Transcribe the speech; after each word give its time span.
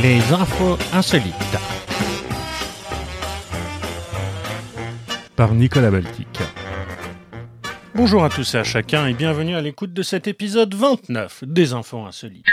Les 0.00 0.20
infos 0.32 0.78
insolites. 0.92 1.34
Par 5.34 5.54
Nicolas 5.54 5.90
Baltic. 5.90 6.28
Bonjour 7.96 8.22
à 8.22 8.28
tous 8.28 8.54
et 8.54 8.58
à 8.58 8.64
chacun 8.64 9.08
et 9.08 9.14
bienvenue 9.14 9.56
à 9.56 9.60
l'écoute 9.60 9.92
de 9.92 10.02
cet 10.02 10.28
épisode 10.28 10.72
29 10.72 11.42
des 11.48 11.72
infos 11.72 11.98
insolites. 11.98 12.46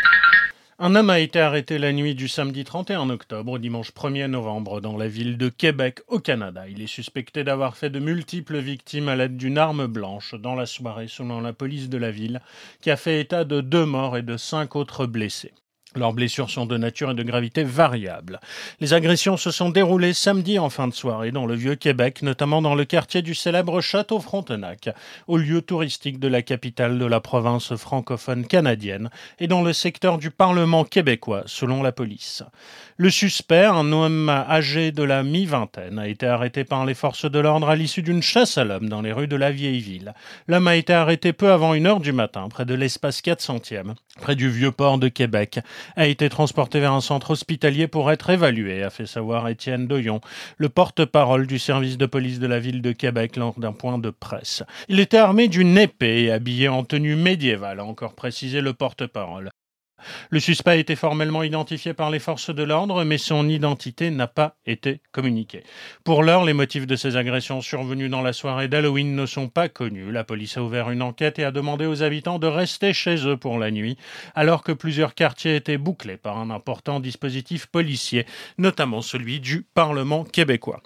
Un 0.80 0.96
homme 0.96 1.12
a 1.12 1.20
été 1.20 1.40
arrêté 1.40 1.78
la 1.78 1.94
nuit 1.94 2.16
du 2.16 2.28
samedi 2.28 2.64
31 2.64 3.12
octobre 3.12 3.52
au 3.52 3.58
dimanche 3.59 3.91
1er 3.91 4.26
novembre 4.26 4.82
dans 4.82 4.98
la 4.98 5.08
ville 5.08 5.38
de 5.38 5.50
Québec 5.50 6.00
au 6.08 6.18
Canada. 6.18 6.64
Il 6.68 6.82
est 6.82 6.88
suspecté 6.88 7.44
d'avoir 7.44 7.77
fait 7.77 7.91
de 7.91 8.00
multiples 8.00 8.58
victimes 8.58 9.08
à 9.08 9.16
l'aide 9.16 9.38
d'une 9.38 9.59
arme 9.59 9.86
blanche 9.86 10.34
dans 10.34 10.55
la 10.55 10.66
soirée 10.66 11.08
selon 11.08 11.41
la 11.41 11.54
police 11.54 11.90
de 11.90 12.00
la 12.00 12.09
ville 12.09 12.41
qui 12.82 12.90
a 12.90 12.98
fait 12.98 13.22
état 13.22 13.44
de 13.44 13.62
deux 13.62 13.86
morts 13.86 14.18
et 14.18 14.23
de 14.23 14.36
cinq 14.36 14.76
autres 14.76 15.05
blessés. 15.05 15.54
Leurs 15.95 16.13
blessures 16.13 16.49
sont 16.49 16.66
de 16.66 16.77
nature 16.77 17.12
et 17.12 17.13
de 17.13 17.23
gravité 17.23 17.63
variables. 17.63 18.41
Les 18.81 18.94
agressions 18.94 19.38
se 19.38 19.49
sont 19.49 19.70
déroulées 19.70 20.13
samedi 20.13 20.59
en 20.59 20.70
fin 20.70 20.90
de 20.90 20.94
soirée 20.94 21.31
dans 21.31 21.45
le 21.45 21.55
vieux 21.55 21.76
Québec, 21.76 22.22
notamment 22.22 22.62
dans 22.62 22.76
le 22.76 22.84
quartier 22.84 23.22
du 23.22 23.34
célèbre 23.34 23.80
Château 23.80 24.20
Frontenac, 24.20 24.89
au 25.27 25.38
lieu 25.38 25.62
touristique 25.62 26.20
de 26.20 26.27
la 26.27 26.41
capitale 26.41 27.00
de 27.00 27.05
la 27.05 27.22
province 27.22 27.76
francophone 27.76 28.45
canadienne, 28.45 29.09
et 29.39 29.48
dans 29.48 29.62
le 29.62 29.72
secteur 29.72 30.17
du 30.17 30.31
Parlement 30.31 30.84
québécois, 30.84 31.44
selon 31.45 31.81
la 31.81 31.94
police. 31.94 32.44
Le 32.98 33.09
suspect, 33.09 33.66
un 33.66 33.91
homme 33.94 34.30
âgé 34.30 34.91
de 34.91 35.03
la 35.03 35.23
mi-vingtaine, 35.23 36.00
a 36.00 36.08
été 36.08 36.27
arrêté 36.27 36.66
par 36.66 36.86
les 36.86 36.94
forces 36.94 37.30
de 37.30 37.39
l'ordre 37.39 37.70
à 37.70 37.75
l'issue 37.75 38.02
d'une 38.02 38.22
chasse 38.22 38.58
à 38.58 38.66
l'homme 38.66 38.89
dans 38.89 39.02
les 39.02 39.14
rues 39.14 39.27
de 39.27 39.36
la 39.38 39.52
vieille 39.52 39.80
ville. 39.80 40.14
L'homme 40.48 40.67
a 40.67 40.75
été 40.75 40.94
arrêté 40.94 41.31
peu 41.31 41.52
avant 41.52 41.73
une 41.73 41.88
heure 41.88 42.02
du 42.02 42.12
matin, 42.12 42.50
près 42.50 42.66
de 42.66 42.73
l'espace 42.73 43.22
400e, 43.22 43.95
près 44.20 44.36
du 44.36 44.50
vieux 44.50 44.72
port 44.72 44.98
de 44.98 45.08
Québec 45.08 45.59
a 45.95 46.08
été 46.08 46.30
transporté 46.30 46.80
vers 46.80 46.94
un 46.94 47.02
centre 47.02 47.31
hospitalier 47.31 47.88
pour 47.88 48.11
être 48.11 48.30
évalué, 48.30 48.83
a 48.83 48.89
fait 48.89 49.05
savoir 49.05 49.47
Étienne 49.47 49.88
Doyon, 49.88 50.22
le 50.58 50.69
porte-parole 50.69 51.47
du 51.47 51.59
service 51.59 51.97
de 51.97 52.05
police 52.05 52.39
de 52.39 52.47
la 52.47 52.59
ville 52.59 52.81
de 52.81 52.92
Québec 52.92 53.36
lors 53.36 53.59
d'un 53.59 53.73
point 53.73 53.97
de 53.97 54.09
presse. 54.09 54.64
Il 54.89 55.00
était 55.00 55.17
armé 55.17 55.47
d'une 55.47 55.77
épée 55.77 56.23
et 56.23 56.31
habillé 56.31 56.67
en 56.67 56.83
tenue 56.83 57.16
médiévale, 57.16 57.80
a 57.80 57.86
encore 57.86 58.14
précisé 58.14 58.61
le 58.61 58.73
porte-parole. 58.73 59.50
Le 60.30 60.39
suspect 60.39 60.72
a 60.72 60.75
été 60.75 60.95
formellement 60.95 61.44
identifié 61.44 61.94
par 61.94 62.09
les 62.09 62.20
forces 62.20 62.53
de 62.53 62.64
l'ordre, 62.64 63.03
mais 63.03 63.17
son 63.17 63.48
identité 63.48 64.11
n'a 64.11 64.28
pas 64.28 64.56
été 64.66 65.02
communiquée. 65.11 65.64
Pour 66.03 66.23
l'heure, 66.23 66.45
les 66.45 66.53
motifs 66.53 66.88
de 66.88 66.95
ces 66.95 67.17
agressions 67.17 67.61
survenues 67.61 68.09
dans 68.09 68.22
la 68.22 68.33
soirée 68.33 68.67
d'Halloween 68.67 69.16
ne 69.16 69.26
sont 69.26 69.50
pas 69.50 69.70
connus. 69.70 70.11
La 70.11 70.23
police 70.23 70.58
a 70.58 70.64
ouvert 70.64 70.92
une 70.92 71.02
enquête 71.02 71.39
et 71.39 71.44
a 71.44 71.52
demandé 71.52 71.86
aux 71.86 72.03
habitants 72.03 72.39
de 72.39 72.48
rester 72.48 72.94
chez 72.94 73.28
eux 73.28 73.38
pour 73.38 73.58
la 73.58 73.72
nuit, 73.72 73.98
alors 74.36 74.64
que 74.64 74.72
plusieurs 74.72 75.16
quartiers 75.16 75.56
étaient 75.56 75.78
bouclés 75.78 76.17
par 76.17 76.38
un 76.38 76.50
important 76.50 77.00
dispositif 77.00 77.67
policier, 77.67 78.26
notamment 78.58 79.02
celui 79.02 79.39
du 79.39 79.66
Parlement 79.73 80.23
québécois. 80.23 80.81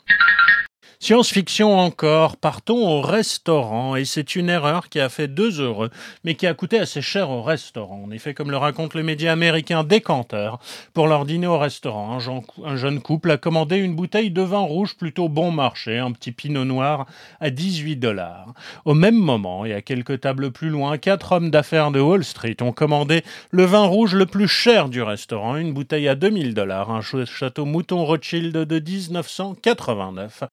Science-fiction 1.02 1.80
encore, 1.80 2.36
partons 2.36 2.86
au 2.86 3.00
restaurant, 3.00 3.95
et 3.95 4.03
c'est 4.03 4.36
une 4.36 4.50
erreur 4.50 4.89
qui 4.89 5.00
a 5.00 5.08
fait 5.08 5.30
deux 5.30 5.61
heureux, 5.61 5.91
mais 6.25 6.36
qui 6.36 6.45
a 6.45 6.53
coûté 6.53 6.78
assez 6.78 7.02
cher 7.02 7.30
au 7.30 7.41
restaurant. 7.41 8.03
En 8.06 8.11
effet, 8.11 8.33
comme 8.33 8.52
le 8.52 8.58
raconte 8.58 8.95
le 8.95 9.02
média 9.02 9.31
américain 9.31 9.86
Décanteur, 9.86 10.59
pour 10.94 11.08
leur 11.08 11.25
dîner 11.25 11.47
au 11.47 11.58
restaurant, 11.58 12.17
un, 12.66 12.75
jeune 12.75 13.02
couple 13.02 13.31
a 13.31 13.38
commandé 13.38 13.78
une 13.78 13.95
bouteille 13.95 14.30
de 14.30 14.41
vin 14.41 14.59
rouge 14.59 14.97
plutôt 14.97 15.30
bon 15.30 15.52
marché, 15.52 15.97
un 15.97 16.11
petit 16.11 16.33
pinot 16.33 16.66
noir, 16.66 17.06
à 17.39 17.50
18 17.50 17.95
dollars. 17.95 18.53
Au 18.84 18.94
même 18.94 19.16
moment, 19.16 19.63
et 19.63 19.73
à 19.73 19.81
quelques 19.81 20.19
tables 20.19 20.52
plus 20.52 20.69
loin, 20.69 20.97
quatre 20.97 21.31
hommes 21.31 21.50
d'affaires 21.50 21.91
de 21.91 22.02
Wall 22.02 22.25
Street 22.25 22.58
ont 22.59 22.73
commandé 22.73 23.23
le 23.52 23.63
vin 23.63 23.86
rouge 23.86 24.16
le 24.16 24.25
plus 24.25 24.50
cher 24.50 24.89
du 24.89 25.02
restaurant, 25.02 25.56
une 25.56 25.72
bouteille 25.72 26.09
à 26.09 26.16
2000 26.16 26.53
dollars, 26.53 26.91
un 26.91 27.00
château 27.00 27.63
Mouton 27.63 28.03
Rothschild 28.03 28.51
de 28.51 28.79
1989 28.79 30.44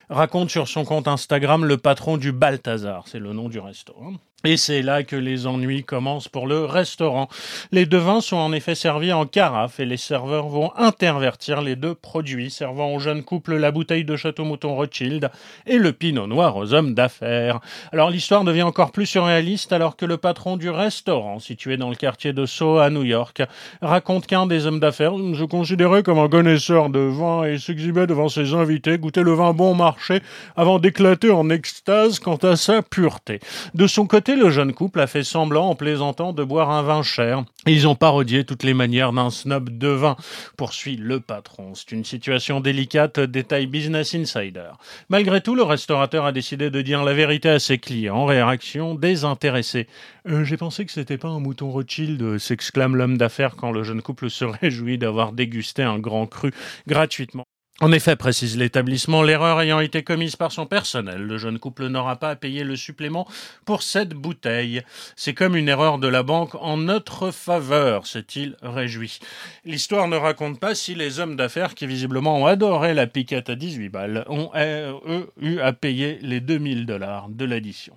sur 0.46 0.68
son 0.68 0.84
compte 0.84 1.08
Instagram 1.08 1.64
le 1.64 1.78
patron 1.78 2.18
du 2.18 2.32
Balthazar, 2.32 3.08
c'est 3.08 3.18
le 3.18 3.32
nom 3.32 3.48
du 3.48 3.58
restaurant. 3.58 4.14
Et 4.44 4.58
c'est 4.58 4.82
là 4.82 5.02
que 5.02 5.16
les 5.16 5.46
ennuis 5.46 5.82
commencent 5.82 6.28
pour 6.28 6.46
le 6.46 6.66
restaurant. 6.66 7.28
Les 7.72 7.86
deux 7.86 7.98
vins 7.98 8.20
sont 8.20 8.36
en 8.36 8.52
effet 8.52 8.74
servis 8.74 9.12
en 9.12 9.24
carafe 9.24 9.80
et 9.80 9.86
les 9.86 9.96
serveurs 9.96 10.48
vont 10.48 10.70
intervertir 10.76 11.62
les 11.62 11.74
deux 11.74 11.94
produits, 11.94 12.50
servant 12.50 12.94
au 12.94 13.00
jeune 13.00 13.24
couple 13.24 13.56
la 13.56 13.72
bouteille 13.72 14.04
de 14.04 14.14
Château 14.14 14.44
Mouton 14.44 14.74
Rothschild 14.76 15.30
et 15.66 15.78
le 15.78 15.92
pinot 15.92 16.26
noir 16.26 16.56
aux 16.56 16.74
hommes 16.74 16.94
d'affaires. 16.94 17.60
Alors 17.92 18.10
l'histoire 18.10 18.44
devient 18.44 18.62
encore 18.62 18.92
plus 18.92 19.06
surréaliste 19.06 19.72
alors 19.72 19.96
que 19.96 20.04
le 20.04 20.18
patron 20.18 20.58
du 20.58 20.68
restaurant, 20.68 21.40
situé 21.40 21.76
dans 21.76 21.88
le 21.88 21.96
quartier 21.96 22.32
de 22.32 22.46
Soho 22.46 22.78
à 22.78 22.90
New 22.90 23.04
York, 23.04 23.42
raconte 23.80 24.26
qu'un 24.26 24.46
des 24.46 24.66
hommes 24.66 24.80
d'affaires 24.80 25.14
se 25.14 25.44
considérait 25.44 26.02
comme 26.02 26.18
un 26.18 26.28
connaisseur 26.28 26.90
de 26.90 27.00
vin 27.00 27.44
et 27.44 27.58
s'exhibait 27.58 28.06
devant 28.06 28.28
ses 28.28 28.52
invités, 28.52 28.98
goûter 28.98 29.22
le 29.22 29.32
vin 29.32 29.54
bon 29.54 29.74
marché 29.74 30.20
avant 30.56 30.78
d'éclater 30.78 31.30
en 31.30 31.48
extase 31.48 32.20
quant 32.20 32.36
à 32.36 32.54
sa 32.54 32.82
pureté. 32.82 33.40
De 33.74 33.86
son 33.86 34.06
côté, 34.06 34.25
le 34.34 34.50
jeune 34.50 34.72
couple 34.72 35.00
a 35.00 35.06
fait 35.06 35.22
semblant, 35.22 35.68
en 35.68 35.74
plaisantant, 35.76 36.32
de 36.32 36.42
boire 36.42 36.70
un 36.70 36.82
vin 36.82 37.02
cher. 37.02 37.44
Ils 37.66 37.86
ont 37.86 37.94
parodié 37.94 38.44
toutes 38.44 38.64
les 38.64 38.74
manières 38.74 39.12
d'un 39.12 39.30
snob 39.30 39.78
de 39.78 39.88
vin, 39.88 40.16
poursuit 40.56 40.96
le 40.96 41.20
patron. 41.20 41.74
C'est 41.74 41.92
une 41.92 42.04
situation 42.04 42.60
délicate, 42.60 43.20
détail 43.20 43.66
Business 43.66 44.14
Insider. 44.14 44.70
Malgré 45.08 45.40
tout, 45.40 45.54
le 45.54 45.62
restaurateur 45.62 46.24
a 46.24 46.32
décidé 46.32 46.70
de 46.70 46.82
dire 46.82 47.04
la 47.04 47.14
vérité 47.14 47.50
à 47.50 47.58
ses 47.60 47.78
clients. 47.78 48.24
Réaction 48.24 48.94
désintéressée. 48.94 49.86
Euh, 50.28 50.42
j'ai 50.44 50.56
pensé 50.56 50.84
que 50.84 50.92
c'était 50.92 51.18
pas 51.18 51.28
un 51.28 51.40
mouton 51.40 51.70
Rothschild, 51.70 52.38
s'exclame 52.38 52.96
l'homme 52.96 53.18
d'affaires 53.18 53.54
quand 53.54 53.70
le 53.70 53.84
jeune 53.84 54.02
couple 54.02 54.30
se 54.30 54.44
réjouit 54.60 54.98
d'avoir 54.98 55.32
dégusté 55.32 55.82
un 55.82 55.98
grand 55.98 56.26
cru 56.26 56.52
gratuitement. 56.88 57.45
En 57.82 57.92
effet, 57.92 58.16
précise 58.16 58.56
l'établissement, 58.56 59.22
l'erreur 59.22 59.60
ayant 59.60 59.80
été 59.80 60.02
commise 60.02 60.34
par 60.34 60.50
son 60.50 60.64
personnel, 60.64 61.20
le 61.20 61.36
jeune 61.36 61.58
couple 61.58 61.88
n'aura 61.88 62.16
pas 62.16 62.30
à 62.30 62.36
payer 62.36 62.64
le 62.64 62.74
supplément 62.74 63.28
pour 63.66 63.82
cette 63.82 64.14
bouteille. 64.14 64.80
C'est 65.14 65.34
comme 65.34 65.56
une 65.56 65.68
erreur 65.68 65.98
de 65.98 66.08
la 66.08 66.22
banque 66.22 66.54
en 66.54 66.78
notre 66.78 67.30
faveur, 67.30 68.06
s'est-il 68.06 68.56
réjoui. 68.62 69.18
L'histoire 69.66 70.08
ne 70.08 70.16
raconte 70.16 70.58
pas 70.58 70.74
si 70.74 70.94
les 70.94 71.20
hommes 71.20 71.36
d'affaires 71.36 71.74
qui 71.74 71.86
visiblement 71.86 72.40
ont 72.40 72.46
adoré 72.46 72.94
la 72.94 73.06
piquette 73.06 73.50
à 73.50 73.56
18 73.56 73.90
balles 73.90 74.24
ont, 74.28 74.50
eux, 74.56 75.30
eu 75.38 75.58
à 75.58 75.74
payer 75.74 76.18
les 76.22 76.40
2000 76.40 76.86
dollars 76.86 77.28
de 77.28 77.44
l'addition. 77.44 77.94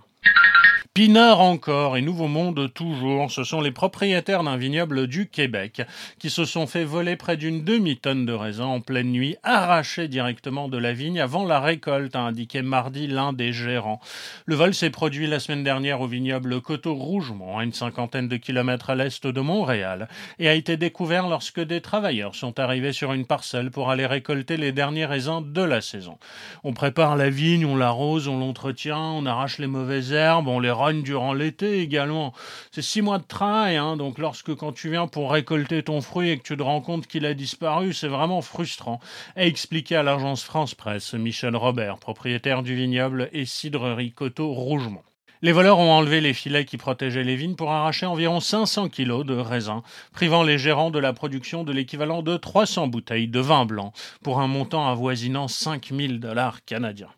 Pinard 0.99 1.39
encore 1.39 1.95
et 1.95 2.01
Nouveau 2.01 2.27
Monde 2.27 2.73
toujours, 2.73 3.31
ce 3.31 3.45
sont 3.45 3.61
les 3.61 3.71
propriétaires 3.71 4.43
d'un 4.43 4.57
vignoble 4.57 5.07
du 5.07 5.29
Québec 5.29 5.81
qui 6.19 6.29
se 6.29 6.43
sont 6.43 6.67
fait 6.67 6.83
voler 6.83 7.15
près 7.15 7.37
d'une 7.37 7.63
demi-tonne 7.63 8.25
de 8.25 8.33
raisins 8.33 8.63
en 8.63 8.81
pleine 8.81 9.09
nuit, 9.09 9.37
arrachés 9.43 10.09
directement 10.09 10.67
de 10.67 10.77
la 10.77 10.91
vigne 10.91 11.21
avant 11.21 11.45
la 11.45 11.61
récolte, 11.61 12.17
a 12.17 12.19
indiqué 12.19 12.61
mardi 12.61 13.07
l'un 13.07 13.31
des 13.31 13.53
gérants. 13.53 14.01
Le 14.45 14.55
vol 14.55 14.73
s'est 14.73 14.89
produit 14.89 15.25
la 15.25 15.39
semaine 15.39 15.63
dernière 15.63 16.01
au 16.01 16.05
vignoble 16.05 16.59
Coteau-Rougemont, 16.59 17.59
à 17.59 17.63
une 17.63 17.71
cinquantaine 17.71 18.27
de 18.27 18.35
kilomètres 18.35 18.89
à 18.89 18.95
l'est 18.95 19.25
de 19.25 19.39
Montréal, 19.39 20.09
et 20.37 20.49
a 20.49 20.53
été 20.53 20.75
découvert 20.75 21.29
lorsque 21.29 21.61
des 21.61 21.79
travailleurs 21.79 22.35
sont 22.35 22.59
arrivés 22.59 22.91
sur 22.91 23.13
une 23.13 23.25
parcelle 23.25 23.71
pour 23.71 23.89
aller 23.89 24.05
récolter 24.05 24.57
les 24.57 24.73
derniers 24.73 25.05
raisins 25.05 25.45
de 25.45 25.61
la 25.61 25.79
saison. 25.79 26.17
On 26.65 26.73
prépare 26.73 27.15
la 27.15 27.29
vigne, 27.29 27.65
on 27.65 27.77
l'arrose, 27.77 28.27
on 28.27 28.37
l'entretient, 28.37 28.99
on 28.99 29.25
arrache 29.25 29.59
les 29.59 29.67
mauvaises 29.67 30.11
herbes, 30.11 30.49
on 30.49 30.59
les 30.59 30.69
durant 30.93 31.33
l'été 31.33 31.79
également. 31.79 32.33
C'est 32.71 32.81
six 32.81 33.01
mois 33.01 33.17
de 33.17 33.23
travail, 33.23 33.77
hein, 33.77 33.97
donc 33.97 34.17
lorsque 34.17 34.53
quand 34.55 34.71
tu 34.71 34.89
viens 34.89 35.07
pour 35.07 35.31
récolter 35.31 35.83
ton 35.83 36.01
fruit 36.01 36.29
et 36.29 36.37
que 36.37 36.43
tu 36.43 36.57
te 36.57 36.63
rends 36.63 36.81
compte 36.81 37.07
qu'il 37.07 37.25
a 37.25 37.33
disparu, 37.33 37.93
c'est 37.93 38.07
vraiment 38.07 38.41
frustrant. 38.41 38.99
A 39.35 39.45
expliqué 39.45 39.95
à 39.95 40.03
l'agence 40.03 40.43
France 40.43 40.75
Presse 40.75 41.13
Michel 41.13 41.55
Robert, 41.55 41.97
propriétaire 41.97 42.63
du 42.63 42.75
vignoble 42.75 43.29
et 43.33 43.45
cidrerie 43.45 44.11
Coteau 44.11 44.51
Rougemont. 44.53 45.03
Les 45.41 45.53
voleurs 45.53 45.79
ont 45.79 45.91
enlevé 45.91 46.19
les 46.19 46.33
filets 46.33 46.65
qui 46.65 46.75
protégeaient 46.75 47.23
les 47.23 47.37
vignes 47.37 47.55
pour 47.55 47.71
arracher 47.71 48.05
environ 48.05 48.41
500 48.41 48.89
kilos 48.89 49.25
de 49.25 49.35
raisins, 49.35 49.83
privant 50.11 50.43
les 50.43 50.57
gérants 50.57 50.91
de 50.91 50.99
la 50.99 51.13
production 51.13 51.63
de 51.63 51.71
l'équivalent 51.71 52.21
de 52.21 52.35
300 52.35 52.87
bouteilles 52.87 53.29
de 53.29 53.39
vin 53.39 53.63
blanc 53.63 53.93
pour 54.21 54.41
un 54.41 54.47
montant 54.47 54.89
avoisinant 54.89 55.47
5000 55.47 56.19
dollars 56.19 56.65
canadiens 56.65 57.11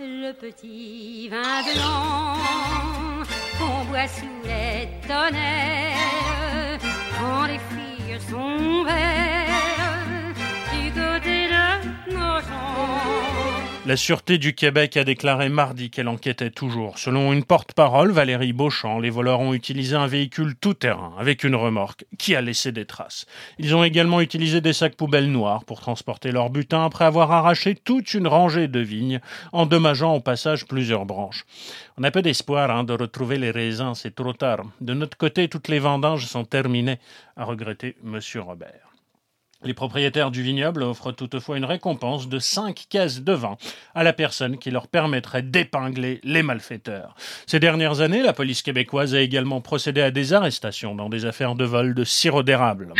le 0.00 0.32
petit 0.32 1.28
vin 1.28 1.62
blanc 1.62 2.36
qu'on 3.58 3.84
boit 3.86 4.06
sous 4.06 4.26
les 4.44 4.88
tonnerres 5.08 6.78
quand 7.18 7.46
les 7.46 7.58
filles 7.58 8.20
sont 8.30 8.84
vertes 8.84 9.57
La 13.88 13.96
Sûreté 13.96 14.36
du 14.36 14.54
Québec 14.54 14.98
a 14.98 15.04
déclaré 15.04 15.48
mardi 15.48 15.88
qu'elle 15.88 16.08
enquêtait 16.08 16.50
toujours. 16.50 16.98
Selon 16.98 17.32
une 17.32 17.42
porte-parole, 17.42 18.10
Valérie 18.10 18.52
Beauchamp, 18.52 19.00
les 19.00 19.08
voleurs 19.08 19.40
ont 19.40 19.54
utilisé 19.54 19.96
un 19.96 20.06
véhicule 20.06 20.56
tout-terrain 20.56 21.14
avec 21.18 21.42
une 21.42 21.54
remorque 21.54 22.04
qui 22.18 22.36
a 22.36 22.42
laissé 22.42 22.70
des 22.70 22.84
traces. 22.84 23.24
Ils 23.58 23.74
ont 23.74 23.82
également 23.82 24.20
utilisé 24.20 24.60
des 24.60 24.74
sacs 24.74 24.94
poubelles 24.94 25.32
noirs 25.32 25.64
pour 25.64 25.80
transporter 25.80 26.32
leur 26.32 26.50
butin 26.50 26.84
après 26.84 27.06
avoir 27.06 27.32
arraché 27.32 27.76
toute 27.76 28.12
une 28.12 28.26
rangée 28.26 28.68
de 28.68 28.80
vignes, 28.80 29.20
endommageant 29.52 30.14
au 30.14 30.20
passage 30.20 30.66
plusieurs 30.66 31.06
branches. 31.06 31.46
On 31.96 32.04
a 32.04 32.10
peu 32.10 32.20
d'espoir 32.20 32.70
hein, 32.70 32.84
de 32.84 32.92
retrouver 32.92 33.38
les 33.38 33.50
raisins, 33.50 33.94
c'est 33.94 34.14
trop 34.14 34.34
tard. 34.34 34.64
De 34.82 34.92
notre 34.92 35.16
côté, 35.16 35.48
toutes 35.48 35.68
les 35.68 35.78
vendanges 35.78 36.26
sont 36.26 36.44
terminées, 36.44 36.98
a 37.38 37.44
regretté 37.44 37.96
M. 38.04 38.20
Robert. 38.42 38.87
Les 39.64 39.74
propriétaires 39.74 40.30
du 40.30 40.40
vignoble 40.40 40.84
offrent 40.84 41.10
toutefois 41.10 41.56
une 41.56 41.64
récompense 41.64 42.28
de 42.28 42.38
5 42.38 42.86
caisses 42.88 43.22
de 43.22 43.32
vin 43.32 43.56
à 43.92 44.04
la 44.04 44.12
personne 44.12 44.56
qui 44.56 44.70
leur 44.70 44.86
permettrait 44.86 45.42
d'épingler 45.42 46.20
les 46.22 46.44
malfaiteurs. 46.44 47.16
Ces 47.44 47.58
dernières 47.58 48.00
années, 48.00 48.22
la 48.22 48.32
police 48.32 48.62
québécoise 48.62 49.16
a 49.16 49.20
également 49.20 49.60
procédé 49.60 50.00
à 50.00 50.12
des 50.12 50.32
arrestations 50.32 50.94
dans 50.94 51.08
des 51.08 51.24
affaires 51.24 51.56
de 51.56 51.64
vol 51.64 51.94
de 51.94 52.04
sirop 52.04 52.44
d'érable. 52.44 52.94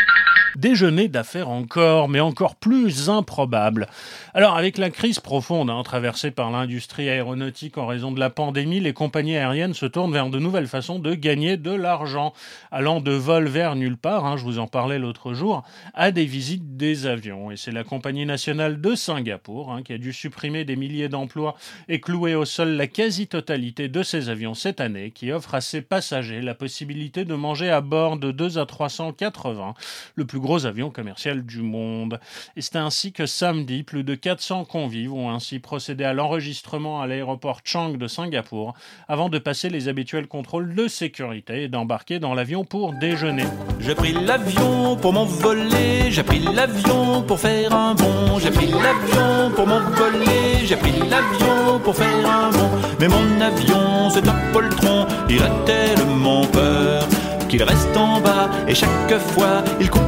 Déjeuner 0.56 1.08
d'affaires 1.08 1.50
encore, 1.50 2.08
mais 2.08 2.20
encore 2.20 2.56
plus 2.56 3.10
improbable. 3.10 3.86
Alors, 4.34 4.56
avec 4.56 4.78
la 4.78 4.90
crise 4.90 5.20
profonde 5.20 5.70
hein, 5.70 5.82
traversée 5.82 6.30
par 6.30 6.50
l'industrie 6.50 7.08
aéronautique 7.08 7.76
en 7.76 7.86
raison 7.86 8.12
de 8.12 8.20
la 8.20 8.30
pandémie, 8.30 8.80
les 8.80 8.92
compagnies 8.92 9.36
aériennes 9.36 9.74
se 9.74 9.86
tournent 9.86 10.12
vers 10.12 10.30
de 10.30 10.38
nouvelles 10.38 10.66
façons 10.66 10.98
de 10.98 11.14
gagner 11.14 11.56
de 11.56 11.70
l'argent, 11.70 12.32
allant 12.70 13.00
de 13.00 13.12
vol 13.12 13.46
vers 13.46 13.76
nulle 13.76 13.96
part, 13.96 14.24
hein, 14.24 14.36
je 14.36 14.44
vous 14.44 14.58
en 14.58 14.66
parlais 14.66 14.98
l'autre 14.98 15.34
jour, 15.34 15.64
à 15.94 16.10
des 16.10 16.24
visites 16.24 16.76
des 16.76 17.06
avions. 17.06 17.50
Et 17.50 17.56
c'est 17.56 17.72
la 17.72 17.84
compagnie 17.84 18.26
nationale 18.26 18.80
de 18.80 18.94
Singapour 18.94 19.72
hein, 19.72 19.82
qui 19.82 19.92
a 19.92 19.98
dû 19.98 20.12
supprimer 20.12 20.64
des 20.64 20.76
milliers 20.76 21.08
d'emplois 21.08 21.56
et 21.88 22.00
clouer 22.00 22.34
au 22.34 22.44
sol 22.44 22.70
la 22.70 22.86
quasi-totalité 22.86 23.88
de 23.88 24.02
ses 24.02 24.28
avions 24.28 24.54
cette 24.54 24.80
année, 24.80 25.10
qui 25.10 25.30
offre 25.30 25.54
à 25.54 25.60
ses 25.60 25.82
passagers 25.82 26.40
la 26.40 26.54
possibilité 26.54 27.24
de 27.24 27.34
manger 27.34 27.70
à 27.70 27.80
bord 27.80 28.16
de 28.16 28.30
2 28.30 28.58
à 28.58 28.66
380, 28.66 29.74
le 30.14 30.24
plus 30.24 30.37
gros 30.38 30.66
avion 30.66 30.90
commercial 30.90 31.44
du 31.44 31.62
monde. 31.62 32.20
Et 32.56 32.62
c'est 32.62 32.76
ainsi 32.76 33.12
que 33.12 33.26
samedi, 33.26 33.82
plus 33.82 34.04
de 34.04 34.14
400 34.14 34.64
convives 34.64 35.12
ont 35.12 35.30
ainsi 35.30 35.58
procédé 35.58 36.04
à 36.04 36.12
l'enregistrement 36.12 37.00
à 37.00 37.06
l'aéroport 37.06 37.60
Chang 37.64 37.90
de 37.90 38.06
Singapour 38.06 38.74
avant 39.08 39.28
de 39.28 39.38
passer 39.38 39.68
les 39.68 39.88
habituels 39.88 40.28
contrôles 40.28 40.74
de 40.74 40.88
sécurité 40.88 41.64
et 41.64 41.68
d'embarquer 41.68 42.18
dans 42.18 42.34
l'avion 42.34 42.64
pour 42.64 42.92
déjeuner. 42.92 43.44
J'ai 43.80 43.94
pris 43.94 44.12
l'avion 44.12 44.96
pour 44.96 45.12
m'envoler, 45.12 46.10
j'ai 46.10 46.22
pris 46.22 46.40
l'avion 46.40 47.22
pour 47.22 47.38
faire 47.38 47.74
un 47.74 47.94
bond, 47.94 48.38
j'ai 48.40 48.50
pris 48.50 48.66
l'avion 48.66 49.50
pour 49.54 49.66
m'envoler, 49.66 50.64
j'ai 50.64 50.76
pris 50.76 50.92
l'avion 50.92 51.78
pour 51.82 51.94
faire 51.94 52.30
un 52.30 52.50
bond. 52.50 52.70
Mais 53.00 53.08
mon 53.08 53.40
avion, 53.40 54.10
c'est 54.10 54.26
un 54.26 54.52
poltron, 54.52 55.06
il 55.28 55.42
a 55.42 55.50
tellement 55.64 56.44
peur 56.46 57.06
qu'il 57.48 57.62
reste 57.62 57.96
en 57.96 58.20
bas 58.20 58.50
et 58.66 58.74
chaque 58.74 59.18
fois 59.18 59.64
il 59.80 59.88
coupe 59.88 60.07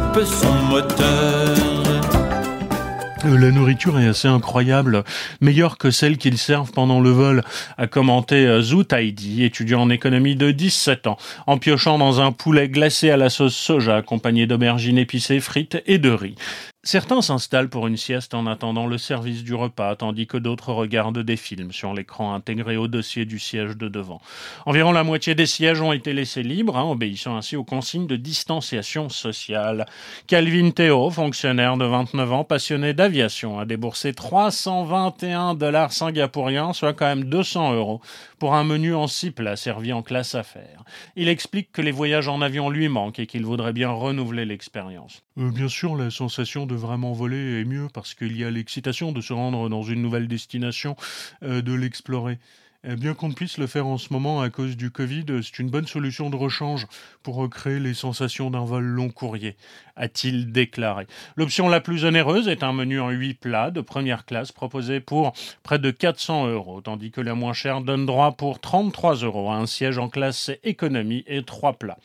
la 3.24 3.50
nourriture 3.50 3.98
est 3.98 4.08
assez 4.08 4.28
incroyable, 4.28 5.04
meilleure 5.40 5.78
que 5.78 5.90
celle 5.90 6.18
qu'ils 6.18 6.38
servent 6.38 6.72
pendant 6.72 7.00
le 7.00 7.10
vol, 7.10 7.42
a 7.78 7.86
commenté 7.86 8.46
euh, 8.46 8.60
Zhu 8.60 8.84
Taidi, 8.84 9.44
étudiant 9.44 9.82
en 9.82 9.90
économie 9.90 10.36
de 10.36 10.50
17 10.50 11.06
ans, 11.06 11.16
en 11.46 11.58
piochant 11.58 11.98
dans 11.98 12.20
un 12.20 12.32
poulet 12.32 12.68
glacé 12.68 13.10
à 13.10 13.16
la 13.16 13.30
sauce 13.30 13.54
soja 13.54 13.96
accompagné 13.96 14.46
d'aubergines 14.46 14.98
épicées, 14.98 15.40
frites 15.40 15.82
et 15.86 15.98
de 15.98 16.10
riz. 16.10 16.34
Certains 16.82 17.20
s'installent 17.20 17.68
pour 17.68 17.86
une 17.86 17.98
sieste 17.98 18.32
en 18.32 18.46
attendant 18.46 18.86
le 18.86 18.96
service 18.96 19.44
du 19.44 19.52
repas, 19.52 19.96
tandis 19.96 20.26
que 20.26 20.38
d'autres 20.38 20.72
regardent 20.72 21.22
des 21.22 21.36
films 21.36 21.72
sur 21.72 21.92
l'écran 21.92 22.32
intégré 22.32 22.78
au 22.78 22.88
dossier 22.88 23.26
du 23.26 23.38
siège 23.38 23.76
de 23.76 23.86
devant. 23.88 24.22
Environ 24.64 24.90
la 24.90 25.04
moitié 25.04 25.34
des 25.34 25.44
sièges 25.44 25.82
ont 25.82 25.92
été 25.92 26.14
laissés 26.14 26.42
libres, 26.42 26.78
hein, 26.78 26.90
obéissant 26.90 27.36
ainsi 27.36 27.54
aux 27.54 27.64
consignes 27.64 28.06
de 28.06 28.16
distanciation 28.16 29.10
sociale. 29.10 29.84
Calvin 30.26 30.70
Théo, 30.70 31.10
fonctionnaire 31.10 31.76
de 31.76 31.84
29 31.84 32.32
ans, 32.32 32.44
passionné 32.44 32.94
d'aviation, 32.94 33.58
a 33.58 33.66
déboursé 33.66 34.14
321 34.14 35.56
dollars 35.56 35.92
singapouriens, 35.92 36.72
soit 36.72 36.94
quand 36.94 37.04
même 37.04 37.24
200 37.24 37.74
euros, 37.74 38.00
pour 38.38 38.54
un 38.54 38.64
menu 38.64 38.94
en 38.94 39.06
six 39.06 39.32
plats 39.32 39.56
servi 39.56 39.92
en 39.92 40.00
classe 40.00 40.34
affaires. 40.34 40.82
Il 41.14 41.28
explique 41.28 41.72
que 41.72 41.82
les 41.82 41.90
voyages 41.90 42.28
en 42.28 42.40
avion 42.40 42.70
lui 42.70 42.88
manquent 42.88 43.18
et 43.18 43.26
qu'il 43.26 43.44
voudrait 43.44 43.74
bien 43.74 43.90
renouveler 43.90 44.46
l'expérience. 44.46 45.22
Euh, 45.36 45.50
bien 45.50 45.68
sûr, 45.68 45.94
la 45.94 46.10
sensation 46.10 46.69
vraiment 46.74 47.12
voler 47.12 47.60
est 47.60 47.64
mieux 47.64 47.88
parce 47.92 48.14
qu'il 48.14 48.36
y 48.36 48.44
a 48.44 48.50
l'excitation 48.50 49.12
de 49.12 49.20
se 49.20 49.32
rendre 49.32 49.68
dans 49.68 49.82
une 49.82 50.02
nouvelle 50.02 50.28
destination, 50.28 50.96
euh, 51.42 51.62
de 51.62 51.72
l'explorer. 51.72 52.38
Bien 52.82 53.12
qu'on 53.12 53.30
puisse 53.30 53.58
le 53.58 53.66
faire 53.66 53.86
en 53.86 53.98
ce 53.98 54.10
moment 54.10 54.40
à 54.40 54.48
cause 54.48 54.74
du 54.74 54.90
Covid, 54.90 55.26
c'est 55.42 55.58
une 55.58 55.68
bonne 55.68 55.86
solution 55.86 56.30
de 56.30 56.36
rechange 56.36 56.86
pour 57.22 57.34
recréer 57.34 57.78
les 57.78 57.92
sensations 57.92 58.50
d'un 58.50 58.64
vol 58.64 58.84
long 58.84 59.10
courrier, 59.10 59.56
a-t-il 59.96 60.50
déclaré. 60.50 61.06
L'option 61.36 61.68
la 61.68 61.82
plus 61.82 62.06
onéreuse 62.06 62.48
est 62.48 62.62
un 62.62 62.72
menu 62.72 62.98
en 62.98 63.10
8 63.10 63.34
plats 63.34 63.70
de 63.70 63.82
première 63.82 64.24
classe 64.24 64.50
proposé 64.50 65.00
pour 65.00 65.34
près 65.62 65.78
de 65.78 65.90
400 65.90 66.46
euros, 66.46 66.80
tandis 66.80 67.10
que 67.10 67.20
la 67.20 67.34
moins 67.34 67.52
chère 67.52 67.82
donne 67.82 68.06
droit 68.06 68.32
pour 68.32 68.60
33 68.60 69.16
euros 69.16 69.50
à 69.50 69.56
un 69.56 69.66
siège 69.66 69.98
en 69.98 70.08
classe 70.08 70.50
économie 70.64 71.22
et 71.26 71.42
3 71.42 71.74
plats. 71.74 71.98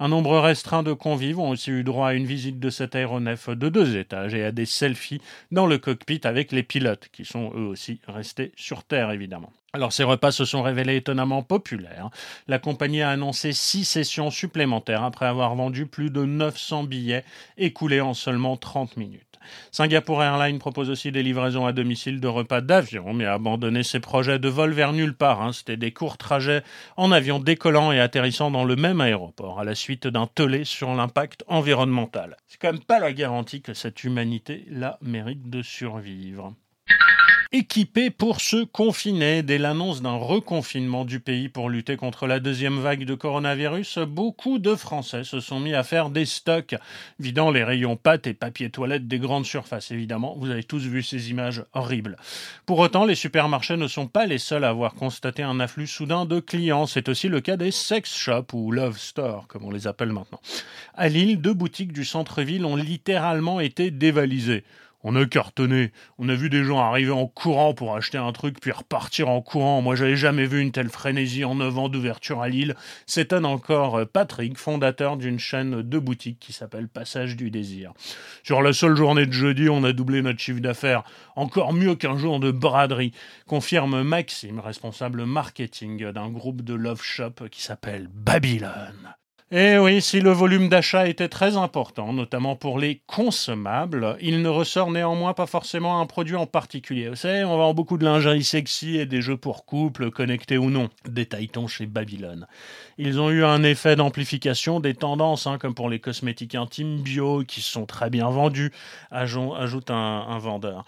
Un 0.00 0.08
nombre 0.08 0.38
restreint 0.38 0.82
de 0.82 0.92
convives 0.92 1.38
ont 1.38 1.48
aussi 1.48 1.70
eu 1.70 1.82
droit 1.82 2.08
à 2.08 2.12
une 2.12 2.26
visite 2.26 2.60
de 2.60 2.68
cet 2.68 2.94
aéronef 2.94 3.48
de 3.48 3.70
deux 3.70 3.96
étages 3.96 4.34
et 4.34 4.44
à 4.44 4.52
des 4.52 4.66
selfies 4.66 5.22
dans 5.50 5.66
le 5.66 5.78
cockpit 5.78 6.20
avec 6.24 6.52
les 6.52 6.62
pilotes, 6.62 7.08
qui 7.10 7.24
sont 7.24 7.52
eux 7.54 7.66
aussi 7.66 8.02
restés 8.06 8.52
sur 8.54 8.84
Terre 8.84 9.12
évidemment. 9.12 9.50
Alors 9.72 9.92
ces 9.92 10.02
repas 10.02 10.32
se 10.32 10.44
sont 10.44 10.62
révélés 10.62 10.96
étonnamment 10.96 11.44
populaires. 11.44 12.10
La 12.48 12.58
compagnie 12.58 13.02
a 13.02 13.10
annoncé 13.10 13.52
six 13.52 13.84
sessions 13.84 14.30
supplémentaires 14.30 15.04
après 15.04 15.26
avoir 15.26 15.54
vendu 15.54 15.86
plus 15.86 16.10
de 16.10 16.24
900 16.24 16.84
billets 16.84 17.24
écoulés 17.56 18.00
en 18.00 18.12
seulement 18.12 18.56
30 18.56 18.96
minutes. 18.96 19.38
Singapour 19.70 20.24
Airlines 20.24 20.58
propose 20.58 20.90
aussi 20.90 21.12
des 21.12 21.22
livraisons 21.22 21.66
à 21.66 21.72
domicile 21.72 22.20
de 22.20 22.26
repas 22.26 22.60
d'avion, 22.60 23.12
mais 23.12 23.26
a 23.26 23.34
abandonné 23.34 23.84
ses 23.84 24.00
projets 24.00 24.40
de 24.40 24.48
vol 24.48 24.72
vers 24.72 24.92
nulle 24.92 25.14
part. 25.14 25.40
Hein. 25.40 25.52
C'était 25.52 25.76
des 25.76 25.92
courts 25.92 26.18
trajets 26.18 26.62
en 26.96 27.12
avion 27.12 27.38
décollant 27.38 27.92
et 27.92 28.00
atterrissant 28.00 28.50
dans 28.50 28.64
le 28.64 28.74
même 28.74 29.00
aéroport, 29.00 29.60
à 29.60 29.64
la 29.64 29.76
suite 29.76 30.08
d'un 30.08 30.26
tollé 30.26 30.64
sur 30.64 30.92
l'impact 30.94 31.44
environnemental. 31.46 32.36
C'est 32.48 32.60
quand 32.60 32.72
même 32.72 32.82
pas 32.82 32.98
la 32.98 33.12
garantie 33.12 33.62
que 33.62 33.72
cette 33.72 34.02
humanité-là 34.02 34.98
mérite 35.00 35.48
de 35.48 35.62
survivre 35.62 36.54
équipés 37.52 38.10
pour 38.10 38.40
se 38.40 38.64
confiner. 38.64 39.42
Dès 39.42 39.58
l'annonce 39.58 40.02
d'un 40.02 40.14
reconfinement 40.14 41.04
du 41.04 41.18
pays 41.18 41.48
pour 41.48 41.68
lutter 41.68 41.96
contre 41.96 42.26
la 42.28 42.38
deuxième 42.38 42.78
vague 42.78 43.04
de 43.04 43.14
coronavirus, 43.14 43.98
beaucoup 43.98 44.58
de 44.58 44.76
Français 44.76 45.24
se 45.24 45.40
sont 45.40 45.58
mis 45.58 45.74
à 45.74 45.82
faire 45.82 46.10
des 46.10 46.26
stocks, 46.26 46.76
vidant 47.18 47.50
les 47.50 47.64
rayons 47.64 47.96
pâtes 47.96 48.28
et 48.28 48.34
papier 48.34 48.70
toilette 48.70 49.08
des 49.08 49.18
grandes 49.18 49.46
surfaces. 49.46 49.90
Évidemment, 49.90 50.36
vous 50.38 50.50
avez 50.50 50.62
tous 50.62 50.82
vu 50.82 51.02
ces 51.02 51.30
images 51.30 51.64
horribles. 51.74 52.16
Pour 52.66 52.78
autant, 52.78 53.04
les 53.04 53.16
supermarchés 53.16 53.76
ne 53.76 53.88
sont 53.88 54.06
pas 54.06 54.26
les 54.26 54.38
seuls 54.38 54.64
à 54.64 54.68
avoir 54.68 54.94
constaté 54.94 55.42
un 55.42 55.58
afflux 55.58 55.88
soudain 55.88 56.26
de 56.26 56.38
clients. 56.38 56.86
C'est 56.86 57.08
aussi 57.08 57.28
le 57.28 57.40
cas 57.40 57.56
des 57.56 57.72
sex 57.72 58.16
shops 58.16 58.52
ou 58.52 58.70
love 58.70 58.98
stores, 58.98 59.48
comme 59.48 59.64
on 59.64 59.70
les 59.70 59.88
appelle 59.88 60.12
maintenant. 60.12 60.40
À 60.94 61.08
Lille, 61.08 61.40
deux 61.40 61.54
boutiques 61.54 61.92
du 61.92 62.04
centre-ville 62.04 62.64
ont 62.64 62.76
littéralement 62.76 63.58
été 63.58 63.90
dévalisées. 63.90 64.62
On 65.02 65.16
a 65.16 65.24
cartonné. 65.24 65.92
On 66.18 66.28
a 66.28 66.34
vu 66.34 66.50
des 66.50 66.62
gens 66.62 66.78
arriver 66.78 67.10
en 67.10 67.26
courant 67.26 67.72
pour 67.72 67.96
acheter 67.96 68.18
un 68.18 68.32
truc 68.32 68.60
puis 68.60 68.70
repartir 68.70 69.28
en 69.28 69.40
courant. 69.40 69.80
Moi, 69.80 69.94
j'avais 69.94 70.16
jamais 70.16 70.46
vu 70.46 70.60
une 70.60 70.72
telle 70.72 70.90
frénésie 70.90 71.44
en 71.44 71.54
9 71.54 71.78
ans 71.78 71.88
d'ouverture 71.88 72.42
à 72.42 72.48
Lille. 72.48 72.74
S'étonne 73.06 73.46
encore 73.46 73.96
euh, 73.96 74.04
Patrick, 74.04 74.58
fondateur 74.58 75.16
d'une 75.16 75.38
chaîne 75.38 75.82
de 75.82 75.98
boutiques 75.98 76.38
qui 76.38 76.52
s'appelle 76.52 76.88
Passage 76.88 77.36
du 77.36 77.50
Désir. 77.50 77.92
Sur 78.42 78.60
la 78.62 78.72
seule 78.72 78.96
journée 78.96 79.26
de 79.26 79.32
jeudi, 79.32 79.68
on 79.70 79.84
a 79.84 79.92
doublé 79.92 80.20
notre 80.20 80.38
chiffre 80.38 80.60
d'affaires. 80.60 81.04
Encore 81.34 81.72
mieux 81.72 81.94
qu'un 81.94 82.18
jour 82.18 82.38
de 82.38 82.50
braderie, 82.50 83.12
confirme 83.46 84.02
Maxime, 84.02 84.60
responsable 84.60 85.24
marketing 85.24 86.10
d'un 86.12 86.28
groupe 86.28 86.62
de 86.62 86.74
love 86.74 87.02
shop 87.02 87.48
qui 87.50 87.62
s'appelle 87.62 88.08
Babylone. 88.12 89.09
Eh 89.52 89.78
oui, 89.78 90.00
si 90.00 90.20
le 90.20 90.30
volume 90.30 90.68
d'achat 90.68 91.08
était 91.08 91.28
très 91.28 91.56
important, 91.56 92.12
notamment 92.12 92.54
pour 92.54 92.78
les 92.78 93.02
consommables, 93.08 94.16
il 94.20 94.42
ne 94.42 94.48
ressort 94.48 94.92
néanmoins 94.92 95.34
pas 95.34 95.46
forcément 95.46 96.00
un 96.00 96.06
produit 96.06 96.36
en 96.36 96.46
particulier. 96.46 97.08
Vous 97.08 97.16
savez, 97.16 97.42
on 97.42 97.56
vend 97.56 97.74
beaucoup 97.74 97.98
de 97.98 98.04
lingerie 98.04 98.44
sexy 98.44 98.96
et 98.96 99.06
des 99.06 99.20
jeux 99.22 99.36
pour 99.36 99.64
couple, 99.64 100.12
connectés 100.12 100.56
ou 100.56 100.70
non, 100.70 100.88
détaille-t-on 101.04 101.66
chez 101.66 101.86
Babylone. 101.86 102.46
Ils 102.96 103.18
ont 103.18 103.28
eu 103.30 103.42
un 103.42 103.64
effet 103.64 103.96
d'amplification 103.96 104.78
des 104.78 104.94
tendances, 104.94 105.48
hein, 105.48 105.58
comme 105.58 105.74
pour 105.74 105.90
les 105.90 105.98
cosmétiques 105.98 106.54
intimes 106.54 107.02
bio, 107.02 107.42
qui 107.42 107.60
sont 107.60 107.86
très 107.86 108.08
bien 108.08 108.30
vendus, 108.30 108.70
ajoute 109.10 109.90
un, 109.90 110.38
vendeur. 110.38 110.84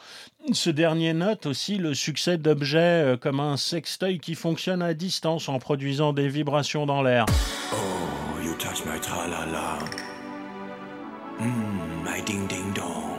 Ce 0.52 0.70
dernier 0.70 1.14
note 1.14 1.46
aussi 1.46 1.78
le 1.78 1.94
succès 1.94 2.38
d'objets 2.38 2.78
euh, 2.78 3.16
comme 3.16 3.40
un 3.40 3.56
sextoy 3.56 4.20
qui 4.20 4.36
fonctionne 4.36 4.82
à 4.82 4.94
distance 4.94 5.48
en 5.48 5.58
produisant 5.58 6.12
des 6.12 6.28
vibrations 6.28 6.86
dans 6.86 7.02
l'air. 7.02 7.26
Oh. 7.72 8.31
Touch 8.62 8.84
my 8.84 8.98
tra-la-la. 9.00 9.78
Mmm, 11.40 12.04
my 12.04 12.22
ding-ding-dong. 12.22 13.18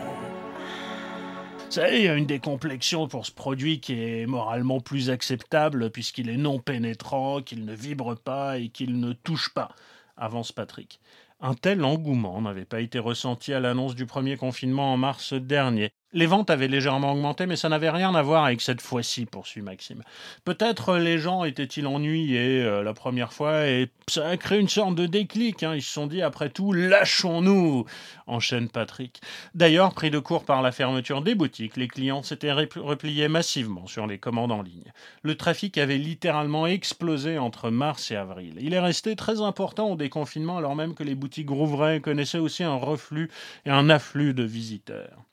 savez, 1.69 1.99
il 1.99 2.05
y 2.05 2.07
a 2.07 2.15
une 2.15 2.25
décomplexion 2.25 3.07
pour 3.07 3.25
ce 3.25 3.31
produit 3.31 3.81
qui 3.81 3.93
est 4.01 4.25
moralement 4.25 4.79
plus 4.79 5.09
acceptable 5.09 5.89
puisqu'il 5.89 6.29
est 6.29 6.37
non 6.37 6.59
pénétrant, 6.59 7.41
qu'il 7.41 7.65
ne 7.65 7.73
vibre 7.73 8.15
pas 8.15 8.57
et 8.57 8.69
qu'il 8.69 8.99
ne 8.99 9.11
touche 9.11 9.53
pas, 9.53 9.75
avance 10.15 10.53
Patrick. 10.53 11.01
Un 11.41 11.55
tel 11.55 11.83
engouement 11.83 12.41
n'avait 12.41 12.63
pas 12.63 12.79
été 12.79 12.99
ressenti 12.99 13.53
à 13.53 13.59
l'annonce 13.59 13.95
du 13.95 14.05
premier 14.05 14.37
confinement 14.37 14.93
en 14.93 14.97
mars 14.97 15.33
dernier. 15.33 15.91
Les 16.13 16.27
ventes 16.27 16.51
avaient 16.51 16.67
légèrement 16.67 17.13
augmenté, 17.13 17.47
mais 17.47 17.55
ça 17.55 17.69
n'avait 17.69 17.89
rien 17.89 18.13
à 18.13 18.21
voir 18.21 18.45
avec 18.45 18.61
cette 18.61 18.81
fois-ci, 18.81 19.25
poursuit 19.25 19.63
Maxime. 19.63 20.03
Peut-être 20.45 20.97
les 20.97 21.17
gens 21.17 21.43
étaient-ils 21.43 21.87
ennuyés 21.87 22.61
euh, 22.61 22.83
la 22.83 22.93
première 22.93 23.33
fois 23.33 23.65
et 23.65 23.89
ça 24.07 24.27
a 24.27 24.37
créé 24.37 24.59
une 24.59 24.69
sorte 24.69 24.93
de 24.93 25.07
déclic. 25.07 25.63
Hein. 25.63 25.73
Ils 25.73 25.81
se 25.81 25.91
sont 25.91 26.05
dit, 26.05 26.21
après 26.21 26.49
tout, 26.49 26.71
lâchons-nous, 26.71 27.85
enchaîne 28.27 28.69
Patrick. 28.69 29.21
D'ailleurs, 29.55 29.93
pris 29.93 30.11
de 30.11 30.19
court 30.19 30.45
par 30.45 30.61
la 30.61 30.71
fermeture 30.71 31.23
des 31.23 31.33
boutiques, 31.33 31.77
les 31.77 31.87
clients 31.87 32.21
s'étaient 32.21 32.51
repliés 32.51 33.27
massivement 33.27 33.87
sur 33.87 34.05
les 34.05 34.19
commandes 34.19 34.51
en 34.51 34.61
ligne. 34.61 34.91
Le 35.23 35.35
trafic 35.35 35.79
avait 35.79 35.97
littéralement 35.97 36.67
explosé 36.67 37.39
entre 37.39 37.71
mars 37.71 38.11
et 38.11 38.15
avril. 38.15 38.57
Il 38.61 38.75
est 38.75 38.79
resté 38.79 39.15
très 39.15 39.41
important 39.41 39.89
au 39.89 39.95
déconfinement 39.95 40.57
alors 40.57 40.75
même 40.75 40.93
que 40.93 41.03
les 41.03 41.15
boutiques 41.15 41.49
rouvraient 41.49 42.01
connaissaient 42.01 42.37
aussi 42.37 42.63
un 42.63 42.75
reflux 42.75 43.31
et 43.65 43.71
un 43.71 43.89
afflux 43.89 44.33
de 44.33 44.43
visiteurs. 44.43 45.23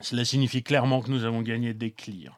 Cela 0.00 0.24
signifie 0.24 0.62
clairement 0.62 1.00
que 1.00 1.10
nous 1.10 1.24
avons 1.24 1.42
gagné 1.42 1.74
des 1.74 1.90
clients. 1.90 2.36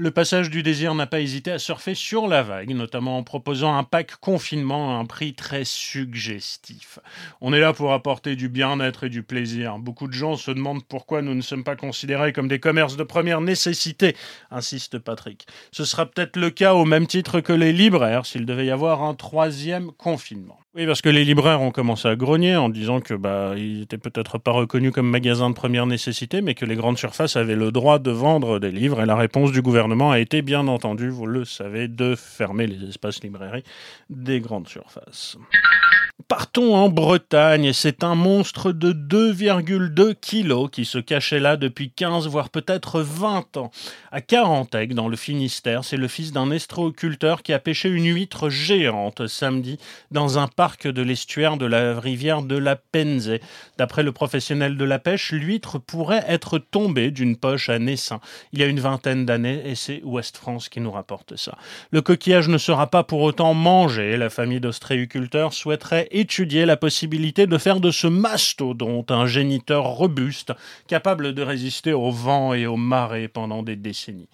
Le 0.00 0.12
passage 0.12 0.48
du 0.48 0.62
désir 0.62 0.94
n'a 0.94 1.08
pas 1.08 1.18
hésité 1.18 1.50
à 1.50 1.58
surfer 1.58 1.96
sur 1.96 2.28
la 2.28 2.44
vague, 2.44 2.70
notamment 2.70 3.18
en 3.18 3.24
proposant 3.24 3.76
un 3.76 3.82
pack 3.82 4.14
confinement 4.20 4.96
à 4.96 5.00
un 5.00 5.04
prix 5.04 5.34
très 5.34 5.64
suggestif. 5.64 7.00
On 7.40 7.52
est 7.52 7.58
là 7.58 7.72
pour 7.72 7.92
apporter 7.92 8.36
du 8.36 8.48
bien-être 8.48 9.02
et 9.02 9.08
du 9.08 9.24
plaisir. 9.24 9.80
Beaucoup 9.80 10.06
de 10.06 10.12
gens 10.12 10.36
se 10.36 10.52
demandent 10.52 10.84
pourquoi 10.84 11.20
nous 11.20 11.34
ne 11.34 11.40
sommes 11.40 11.64
pas 11.64 11.74
considérés 11.74 12.32
comme 12.32 12.46
des 12.46 12.60
commerces 12.60 12.96
de 12.96 13.02
première 13.02 13.40
nécessité, 13.40 14.14
insiste 14.52 15.00
Patrick. 15.00 15.48
Ce 15.72 15.84
sera 15.84 16.06
peut-être 16.06 16.36
le 16.36 16.50
cas 16.50 16.74
au 16.74 16.84
même 16.84 17.08
titre 17.08 17.40
que 17.40 17.52
les 17.52 17.72
libraires 17.72 18.24
s'il 18.24 18.46
devait 18.46 18.66
y 18.66 18.70
avoir 18.70 19.02
un 19.02 19.14
troisième 19.14 19.90
confinement. 19.90 20.60
Oui, 20.74 20.86
parce 20.86 21.00
que 21.00 21.08
les 21.08 21.24
libraires 21.24 21.62
ont 21.62 21.70
commencé 21.70 22.06
à 22.08 22.14
grogner 22.14 22.54
en 22.54 22.68
disant 22.68 23.00
que 23.00 23.14
bah 23.14 23.54
ils 23.56 23.82
étaient 23.82 23.96
peut-être 23.96 24.36
pas 24.36 24.50
reconnus 24.50 24.92
comme 24.92 25.08
magasins 25.08 25.48
de 25.48 25.54
première 25.54 25.86
nécessité, 25.86 26.42
mais 26.42 26.54
que 26.54 26.66
les 26.66 26.76
grandes 26.76 26.98
surfaces 26.98 27.36
avaient 27.36 27.56
le 27.56 27.72
droit 27.72 27.98
de 27.98 28.10
vendre 28.10 28.58
des 28.58 28.70
livres. 28.70 29.00
Et 29.00 29.06
la 29.06 29.16
réponse 29.16 29.50
du 29.50 29.62
gouvernement 29.62 30.10
a 30.10 30.18
été, 30.18 30.42
bien 30.42 30.68
entendu, 30.68 31.08
vous 31.08 31.26
le 31.26 31.46
savez, 31.46 31.88
de 31.88 32.14
fermer 32.14 32.66
les 32.66 32.86
espaces 32.86 33.22
librairies 33.22 33.64
des 34.10 34.40
grandes 34.40 34.68
surfaces. 34.68 35.38
Partons 36.26 36.74
en 36.74 36.88
Bretagne. 36.88 37.72
C'est 37.72 38.02
un 38.02 38.16
monstre 38.16 38.72
de 38.72 38.92
2,2 38.92 40.14
kilos 40.20 40.68
qui 40.70 40.84
se 40.84 40.98
cachait 40.98 41.38
là 41.38 41.56
depuis 41.56 41.92
15 41.92 42.26
voire 42.26 42.50
peut-être 42.50 43.00
20 43.00 43.56
ans. 43.56 43.70
À 44.10 44.20
Carantec, 44.20 44.94
dans 44.94 45.08
le 45.08 45.16
Finistère, 45.16 45.84
c'est 45.84 45.96
le 45.96 46.08
fils 46.08 46.32
d'un 46.32 46.50
estroculteur 46.50 47.42
qui 47.42 47.52
a 47.52 47.60
pêché 47.60 47.88
une 47.88 48.12
huître 48.12 48.50
géante 48.50 49.26
samedi 49.28 49.78
dans 50.10 50.38
un 50.38 50.48
parc 50.58 50.88
de 50.88 51.02
l'estuaire 51.02 51.56
de 51.56 51.66
la 51.66 52.00
rivière 52.00 52.42
de 52.42 52.58
la 52.58 52.74
Penze. 52.74 53.30
D'après 53.78 54.02
le 54.02 54.10
professionnel 54.10 54.76
de 54.76 54.84
la 54.84 54.98
pêche, 54.98 55.30
l'huître 55.30 55.78
pourrait 55.78 56.24
être 56.26 56.58
tombée 56.58 57.12
d'une 57.12 57.36
poche 57.36 57.68
à 57.68 57.78
Nessin 57.78 58.18
il 58.52 58.58
y 58.58 58.64
a 58.64 58.66
une 58.66 58.80
vingtaine 58.80 59.24
d'années 59.24 59.62
et 59.64 59.76
c'est 59.76 60.02
Ouest 60.02 60.36
France 60.36 60.68
qui 60.68 60.80
nous 60.80 60.90
rapporte 60.90 61.36
ça. 61.36 61.56
Le 61.92 62.02
coquillage 62.02 62.48
ne 62.48 62.58
sera 62.58 62.88
pas 62.88 63.04
pour 63.04 63.20
autant 63.20 63.54
mangé. 63.54 64.16
La 64.16 64.30
famille 64.30 64.58
d'ostréiculteurs 64.58 65.52
souhaiterait 65.52 66.08
étudier 66.10 66.66
la 66.66 66.76
possibilité 66.76 67.46
de 67.46 67.56
faire 67.56 67.78
de 67.78 67.92
ce 67.92 68.08
mastodonte 68.08 69.12
un 69.12 69.26
géniteur 69.26 69.84
robuste, 69.84 70.52
capable 70.88 71.34
de 71.34 71.42
résister 71.42 71.92
au 71.92 72.10
vent 72.10 72.52
et 72.52 72.66
aux 72.66 72.76
marées 72.76 73.28
pendant 73.28 73.62
des 73.62 73.76
décennies. 73.76 74.28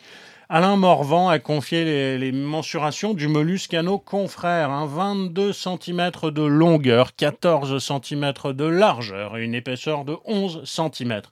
Alain 0.57 0.77
Morvan 0.77 1.31
a 1.31 1.41
confié 1.41 2.17
les, 2.17 2.31
mensurations 2.31 3.13
du 3.13 3.27
mollusque 3.27 3.75
à 3.75 3.83
nos 3.83 3.99
confrères. 3.99 4.87
22 4.87 5.53
cm 5.53 6.13
de 6.31 6.43
longueur, 6.45 7.17
14 7.17 7.85
cm 7.85 8.33
de 8.53 8.65
largeur 8.65 9.37
et 9.37 9.43
une 9.43 9.57
épaisseur 9.57 10.05
de 10.05 10.17
11 10.25 10.63
cm. 10.65 11.23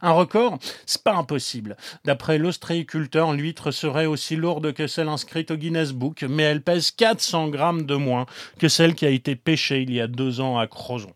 Un 0.00 0.10
record 0.10 0.58
C'est 0.84 1.04
pas 1.04 1.14
impossible. 1.14 1.76
D'après 2.04 2.38
l'ostréiculteur, 2.38 3.32
l'huître 3.34 3.70
serait 3.70 4.06
aussi 4.06 4.34
lourde 4.34 4.72
que 4.72 4.88
celle 4.88 5.06
inscrite 5.06 5.52
au 5.52 5.56
Guinness 5.56 5.92
Book, 5.92 6.24
mais 6.28 6.42
elle 6.42 6.62
pèse 6.62 6.90
400 6.90 7.50
grammes 7.50 7.86
de 7.86 7.94
moins 7.94 8.26
que 8.58 8.66
celle 8.66 8.96
qui 8.96 9.06
a 9.06 9.10
été 9.10 9.36
pêchée 9.36 9.82
il 9.82 9.92
y 9.92 10.00
a 10.00 10.08
deux 10.08 10.40
ans 10.40 10.58
à 10.58 10.66
Crozon. 10.66 11.12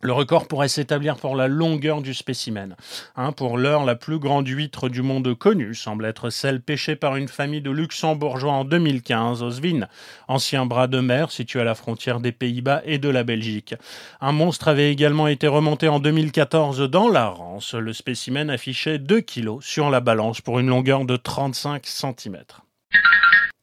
Le 0.00 0.12
record 0.12 0.46
pourrait 0.46 0.68
s'établir 0.68 1.16
pour 1.16 1.34
la 1.34 1.48
longueur 1.48 2.02
du 2.02 2.14
spécimen. 2.14 2.76
Hein, 3.16 3.32
pour 3.32 3.58
l'heure, 3.58 3.84
la 3.84 3.96
plus 3.96 4.20
grande 4.20 4.46
huître 4.46 4.88
du 4.88 5.02
monde 5.02 5.34
connue 5.34 5.74
semble 5.74 6.04
être 6.04 6.30
celle 6.30 6.60
pêchée 6.60 6.94
par 6.94 7.16
une 7.16 7.26
famille 7.26 7.62
de 7.62 7.72
luxembourgeois 7.72 8.52
en 8.52 8.64
2015 8.64 9.42
au 9.42 9.50
Svin, 9.50 9.88
ancien 10.28 10.66
bras 10.66 10.86
de 10.86 11.00
mer 11.00 11.32
situé 11.32 11.62
à 11.62 11.64
la 11.64 11.74
frontière 11.74 12.20
des 12.20 12.30
Pays-Bas 12.30 12.82
et 12.84 12.98
de 12.98 13.08
la 13.08 13.24
Belgique. 13.24 13.74
Un 14.20 14.30
monstre 14.30 14.68
avait 14.68 14.92
également 14.92 15.26
été 15.26 15.48
remonté 15.48 15.88
en 15.88 15.98
2014 15.98 16.88
dans 16.88 17.08
la 17.08 17.26
Rance. 17.26 17.74
Le 17.74 17.92
spécimen 17.92 18.50
affichait 18.50 19.00
2 19.00 19.20
kg 19.20 19.58
sur 19.60 19.90
la 19.90 19.98
balance 19.98 20.40
pour 20.40 20.60
une 20.60 20.68
longueur 20.68 21.06
de 21.06 21.16
35 21.16 21.84
cm. 21.84 22.36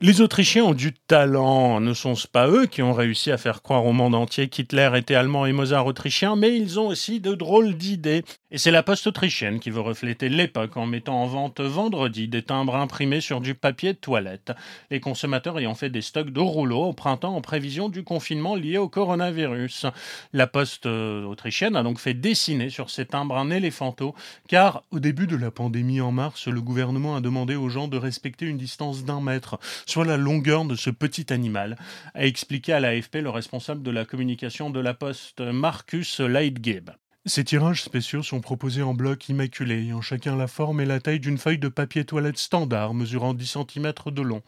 Les 0.01 0.19
Autrichiens 0.19 0.65
ont 0.65 0.73
du 0.73 0.91
talent. 0.91 1.79
Ne 1.79 1.93
sont-ce 1.93 2.27
pas 2.27 2.49
eux 2.49 2.65
qui 2.65 2.81
ont 2.81 2.91
réussi 2.91 3.31
à 3.31 3.37
faire 3.37 3.61
croire 3.61 3.85
au 3.85 3.93
monde 3.93 4.13
entier 4.13 4.49
qu'Hitler 4.49 4.91
était 4.95 5.15
allemand 5.15 5.45
et 5.45 5.53
Mozart 5.53 5.85
autrichien, 5.85 6.35
mais 6.35 6.53
ils 6.57 6.81
ont 6.81 6.87
aussi 6.87 7.21
de 7.21 7.33
drôles 7.33 7.75
d'idées. 7.75 8.25
Et 8.55 8.57
c'est 8.57 8.71
la 8.71 8.83
poste 8.83 9.05
autrichienne 9.07 9.59
qui 9.59 9.69
veut 9.69 9.81
refléter 9.81 10.29
l'époque 10.29 10.77
en 10.77 10.85
mettant 10.85 11.21
en 11.21 11.27
vente 11.27 11.59
vendredi 11.59 12.29
des 12.29 12.41
timbres 12.41 12.77
imprimés 12.77 13.19
sur 13.19 13.41
du 13.41 13.53
papier 13.53 13.91
de 13.91 13.97
toilette. 13.97 14.53
Les 14.89 15.01
consommateurs 15.01 15.59
ayant 15.59 15.75
fait 15.75 15.89
des 15.89 16.01
stocks 16.01 16.29
de 16.29 16.39
rouleaux 16.39 16.85
au 16.85 16.93
printemps 16.93 17.35
en 17.35 17.41
prévision 17.41 17.89
du 17.89 18.05
confinement 18.05 18.55
lié 18.55 18.77
au 18.77 18.88
coronavirus. 18.88 19.88
La 20.31 20.47
poste 20.47 20.85
euh, 20.85 21.25
autrichienne 21.25 21.75
a 21.75 21.83
donc 21.83 22.00
fait 22.00 22.13
dessiner 22.13 22.69
sur 22.69 22.89
ces 22.89 23.05
timbres 23.05 23.35
un 23.35 23.51
éléphanto, 23.51 24.15
car 24.47 24.83
au 24.89 25.01
début 25.01 25.27
de 25.27 25.35
la 25.35 25.51
pandémie 25.51 26.00
en 26.00 26.13
mars, 26.13 26.47
le 26.47 26.62
gouvernement 26.62 27.17
a 27.17 27.19
demandé 27.19 27.57
aux 27.57 27.67
gens 27.67 27.89
de 27.89 27.97
respecter 27.97 28.45
une 28.45 28.57
distance 28.57 29.03
d'un 29.03 29.19
mètre 29.19 29.59
soit 29.85 30.05
la 30.05 30.15
longueur 30.15 30.63
de 30.63 30.77
ce 30.77 30.91
petit 30.91 31.33
animal, 31.33 31.77
a 32.13 32.25
expliqué 32.25 32.71
à 32.71 32.79
l'AFP 32.79 33.15
le 33.15 33.31
responsable 33.31 33.83
de 33.83 33.91
la 33.91 34.05
communication 34.05 34.69
de 34.69 34.79
la 34.79 34.93
Poste, 34.93 35.41
Marcus 35.41 36.21
Leitgeb. 36.21 36.91
Ces 37.27 37.44
tirages 37.44 37.82
spéciaux 37.82 38.22
sont 38.22 38.39
proposés 38.39 38.84
en 38.84 38.94
blocs 38.94 39.29
immaculés, 39.29 39.82
ayant 39.82 40.01
chacun 40.01 40.36
la 40.36 40.48
forme 40.48 40.79
et 40.82 40.86
la 40.86 41.00
taille 41.00 41.20
d'une 41.20 41.39
feuille 41.39 41.58
de 41.58 41.70
papier 41.70 42.05
toilette 42.05 42.38
standard 42.38 42.94
mesurant 42.94 43.34
10 43.34 43.58
cm 43.74 43.94
de 44.08 44.22
long. 44.22 44.44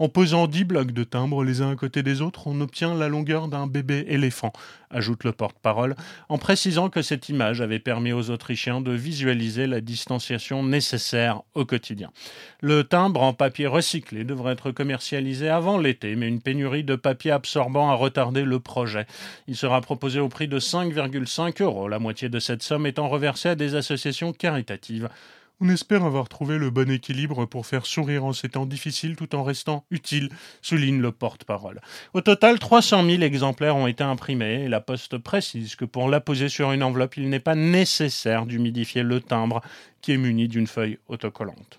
En 0.00 0.08
posant 0.08 0.46
dix 0.46 0.64
blocs 0.64 0.92
de 0.92 1.04
timbres 1.04 1.44
les 1.44 1.60
uns 1.60 1.72
à 1.72 1.76
côté 1.76 2.02
des 2.02 2.22
autres, 2.22 2.46
on 2.46 2.62
obtient 2.62 2.94
la 2.94 3.08
longueur 3.08 3.48
d'un 3.48 3.66
bébé 3.66 4.06
éléphant, 4.08 4.50
ajoute 4.88 5.24
le 5.24 5.32
porte-parole, 5.32 5.94
en 6.30 6.38
précisant 6.38 6.88
que 6.88 7.02
cette 7.02 7.28
image 7.28 7.60
avait 7.60 7.80
permis 7.80 8.14
aux 8.14 8.30
Autrichiens 8.30 8.80
de 8.80 8.92
visualiser 8.92 9.66
la 9.66 9.82
distanciation 9.82 10.62
nécessaire 10.62 11.42
au 11.52 11.66
quotidien. 11.66 12.10
Le 12.62 12.82
timbre 12.82 13.20
en 13.20 13.34
papier 13.34 13.66
recyclé 13.66 14.24
devrait 14.24 14.54
être 14.54 14.70
commercialisé 14.70 15.50
avant 15.50 15.76
l'été, 15.76 16.16
mais 16.16 16.28
une 16.28 16.40
pénurie 16.40 16.82
de 16.82 16.96
papier 16.96 17.32
absorbant 17.32 17.90
a 17.90 17.94
retardé 17.94 18.42
le 18.42 18.58
projet. 18.58 19.06
Il 19.48 19.56
sera 19.56 19.82
proposé 19.82 20.18
au 20.18 20.30
prix 20.30 20.48
de 20.48 20.58
5,5 20.58 21.62
euros, 21.62 21.88
la 21.88 21.98
moitié 21.98 22.30
de 22.30 22.38
cette 22.38 22.62
somme 22.62 22.86
étant 22.86 23.10
reversée 23.10 23.50
à 23.50 23.54
des 23.54 23.74
associations 23.74 24.32
caritatives. 24.32 25.10
On 25.62 25.68
espère 25.68 26.04
avoir 26.04 26.30
trouvé 26.30 26.56
le 26.56 26.70
bon 26.70 26.90
équilibre 26.90 27.44
pour 27.44 27.66
faire 27.66 27.84
sourire 27.84 28.24
en 28.24 28.32
ces 28.32 28.48
temps 28.48 28.64
difficiles 28.64 29.14
tout 29.14 29.34
en 29.34 29.42
restant 29.42 29.84
utile, 29.90 30.30
souligne 30.62 31.02
le 31.02 31.12
porte-parole. 31.12 31.82
Au 32.14 32.22
total, 32.22 32.58
300 32.58 33.04
000 33.04 33.22
exemplaires 33.22 33.76
ont 33.76 33.86
été 33.86 34.02
imprimés 34.02 34.64
et 34.64 34.68
la 34.68 34.80
Poste 34.80 35.18
précise 35.18 35.76
que 35.76 35.84
pour 35.84 36.08
l'apposer 36.08 36.48
sur 36.48 36.72
une 36.72 36.82
enveloppe, 36.82 37.18
il 37.18 37.28
n'est 37.28 37.40
pas 37.40 37.54
nécessaire 37.54 38.46
d'humidifier 38.46 39.02
le 39.02 39.20
timbre 39.20 39.60
qui 40.00 40.12
est 40.12 40.16
muni 40.16 40.48
d'une 40.48 40.66
feuille 40.66 40.98
autocollante. 41.08 41.78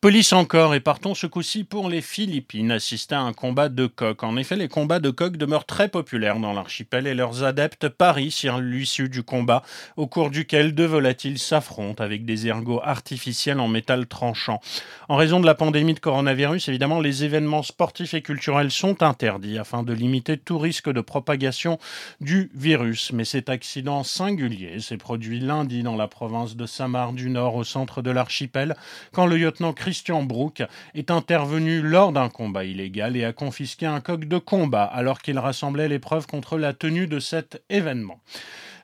Police 0.00 0.32
encore, 0.32 0.74
et 0.74 0.80
partons 0.80 1.14
ce 1.14 1.26
coup-ci 1.26 1.62
pour 1.62 1.90
les 1.90 2.00
Philippines, 2.00 2.70
assister 2.70 3.14
à 3.14 3.20
un 3.20 3.34
combat 3.34 3.68
de 3.68 3.84
coq. 3.84 4.22
En 4.22 4.38
effet, 4.38 4.56
les 4.56 4.66
combats 4.66 4.98
de 4.98 5.10
coq 5.10 5.36
demeurent 5.36 5.66
très 5.66 5.88
populaires 5.88 6.38
dans 6.38 6.54
l'archipel 6.54 7.06
et 7.06 7.12
leurs 7.12 7.44
adeptes 7.44 7.90
parient 7.90 8.30
sur 8.30 8.60
l'issue 8.60 9.10
du 9.10 9.22
combat, 9.22 9.62
au 9.98 10.06
cours 10.06 10.30
duquel 10.30 10.74
deux 10.74 10.86
volatiles 10.86 11.38
s'affrontent 11.38 12.02
avec 12.02 12.24
des 12.24 12.46
ergots 12.46 12.80
artificiels 12.82 13.60
en 13.60 13.68
métal 13.68 14.06
tranchant. 14.06 14.62
En 15.10 15.16
raison 15.16 15.38
de 15.38 15.44
la 15.44 15.54
pandémie 15.54 15.92
de 15.92 16.00
coronavirus, 16.00 16.70
évidemment, 16.70 17.00
les 17.00 17.24
événements 17.24 17.62
sportifs 17.62 18.14
et 18.14 18.22
culturels 18.22 18.70
sont 18.70 19.02
interdits 19.02 19.58
afin 19.58 19.82
de 19.82 19.92
limiter 19.92 20.38
tout 20.38 20.58
risque 20.58 20.90
de 20.90 21.02
propagation 21.02 21.78
du 22.22 22.50
virus. 22.54 23.12
Mais 23.12 23.26
cet 23.26 23.50
accident 23.50 24.02
singulier 24.02 24.80
s'est 24.80 24.96
produit 24.96 25.40
lundi 25.40 25.82
dans 25.82 25.96
la 25.96 26.08
province 26.08 26.56
de 26.56 26.64
Samar 26.64 27.12
du 27.12 27.28
Nord, 27.28 27.54
au 27.54 27.64
centre 27.64 28.00
de 28.00 28.10
l'archipel, 28.10 28.76
quand 29.12 29.26
le 29.26 29.36
lieutenant 29.36 29.74
Christian 29.90 30.22
Brook 30.22 30.62
est 30.94 31.10
intervenu 31.10 31.82
lors 31.82 32.12
d'un 32.12 32.28
combat 32.28 32.64
illégal 32.64 33.16
et 33.16 33.24
a 33.24 33.32
confisqué 33.32 33.86
un 33.86 34.00
coq 34.00 34.24
de 34.24 34.38
combat 34.38 34.84
alors 34.84 35.20
qu'il 35.20 35.36
rassemblait 35.36 35.88
les 35.88 35.98
preuves 35.98 36.28
contre 36.28 36.58
la 36.58 36.72
tenue 36.72 37.08
de 37.08 37.18
cet 37.18 37.64
événement. 37.70 38.20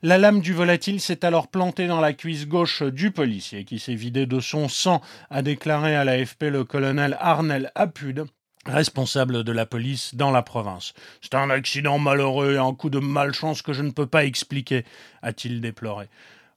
La 0.03 0.19
lame 0.19 0.41
du 0.41 0.53
volatile 0.53 1.01
s'est 1.01 1.25
alors 1.25 1.47
plantée 1.47 1.87
dans 1.87 2.01
la 2.01 2.13
cuisse 2.13 2.49
gauche 2.49 2.83
du 2.83 3.13
policier 3.13 3.63
qui 3.63 3.79
s'est 3.79 3.95
vidé 3.95 4.27
de 4.27 4.41
son 4.41 4.69
sang, 4.69 5.01
a 5.31 5.43
déclaré 5.43 5.95
à 5.95 6.05
l'AFP 6.05 6.47
le 6.51 6.65
colonel 6.65 7.17
Arnel 7.21 7.71
Apud, 7.77 8.25
responsable 8.65 9.45
de 9.45 9.53
la 9.53 9.65
police 9.65 10.17
dans 10.17 10.33
la 10.33 10.43
province. 10.43 10.93
C'est 11.21 11.37
un 11.37 11.51
accident 11.51 12.01
malheureux 12.01 12.55
et 12.55 12.59
un 12.59 12.75
coup 12.75 12.91
de 12.91 12.99
malchance 12.99 13.63
que 13.63 13.73
je 13.73 13.85
ne 13.85 13.93
peux 13.93 14.07
pas 14.07 14.25
expliquer, 14.25 14.85
a-t-il 15.23 15.61
déploré. 15.61 16.09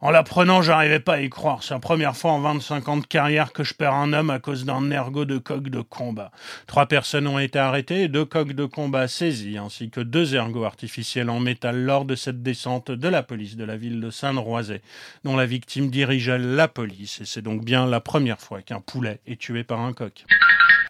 En 0.01 0.11
l'apprenant, 0.11 0.61
j'arrivais 0.61 1.01
pas 1.01 1.15
à 1.15 1.21
y 1.21 1.29
croire. 1.29 1.61
C'est 1.61 1.73
la 1.73 1.81
première 1.81 2.15
fois 2.15 2.31
en 2.31 2.39
25 2.39 2.87
ans 2.87 2.97
de 2.97 3.05
carrière 3.05 3.51
que 3.51 3.65
je 3.65 3.73
perds 3.73 3.95
un 3.95 4.13
homme 4.13 4.29
à 4.29 4.39
cause 4.39 4.63
d'un 4.63 4.89
ergot 4.91 5.25
de 5.25 5.37
coq 5.37 5.67
de 5.67 5.81
combat. 5.81 6.31
Trois 6.67 6.85
personnes 6.85 7.27
ont 7.27 7.37
été 7.37 7.59
arrêtées 7.59 8.03
et 8.03 8.07
deux 8.07 8.23
coqs 8.23 8.53
de 8.53 8.63
combat 8.63 9.09
saisis, 9.09 9.57
ainsi 9.57 9.89
que 9.89 9.99
deux 9.99 10.35
ergots 10.35 10.63
artificiels 10.63 11.29
en 11.29 11.41
métal 11.41 11.83
lors 11.83 12.05
de 12.05 12.15
cette 12.15 12.41
descente 12.41 12.91
de 12.91 13.07
la 13.09 13.23
police 13.23 13.57
de 13.57 13.65
la 13.65 13.75
ville 13.75 13.99
de 13.99 14.09
Saint-Roisay, 14.09 14.81
dont 15.25 15.35
la 15.35 15.45
victime 15.45 15.89
dirigeait 15.89 16.39
la 16.39 16.69
police. 16.69 17.19
Et 17.19 17.25
c'est 17.25 17.41
donc 17.41 17.65
bien 17.65 17.85
la 17.85 17.99
première 17.99 18.39
fois 18.39 18.61
qu'un 18.61 18.79
poulet 18.79 19.19
est 19.27 19.37
tué 19.37 19.65
par 19.65 19.81
un 19.81 19.91
coq. 19.91 20.23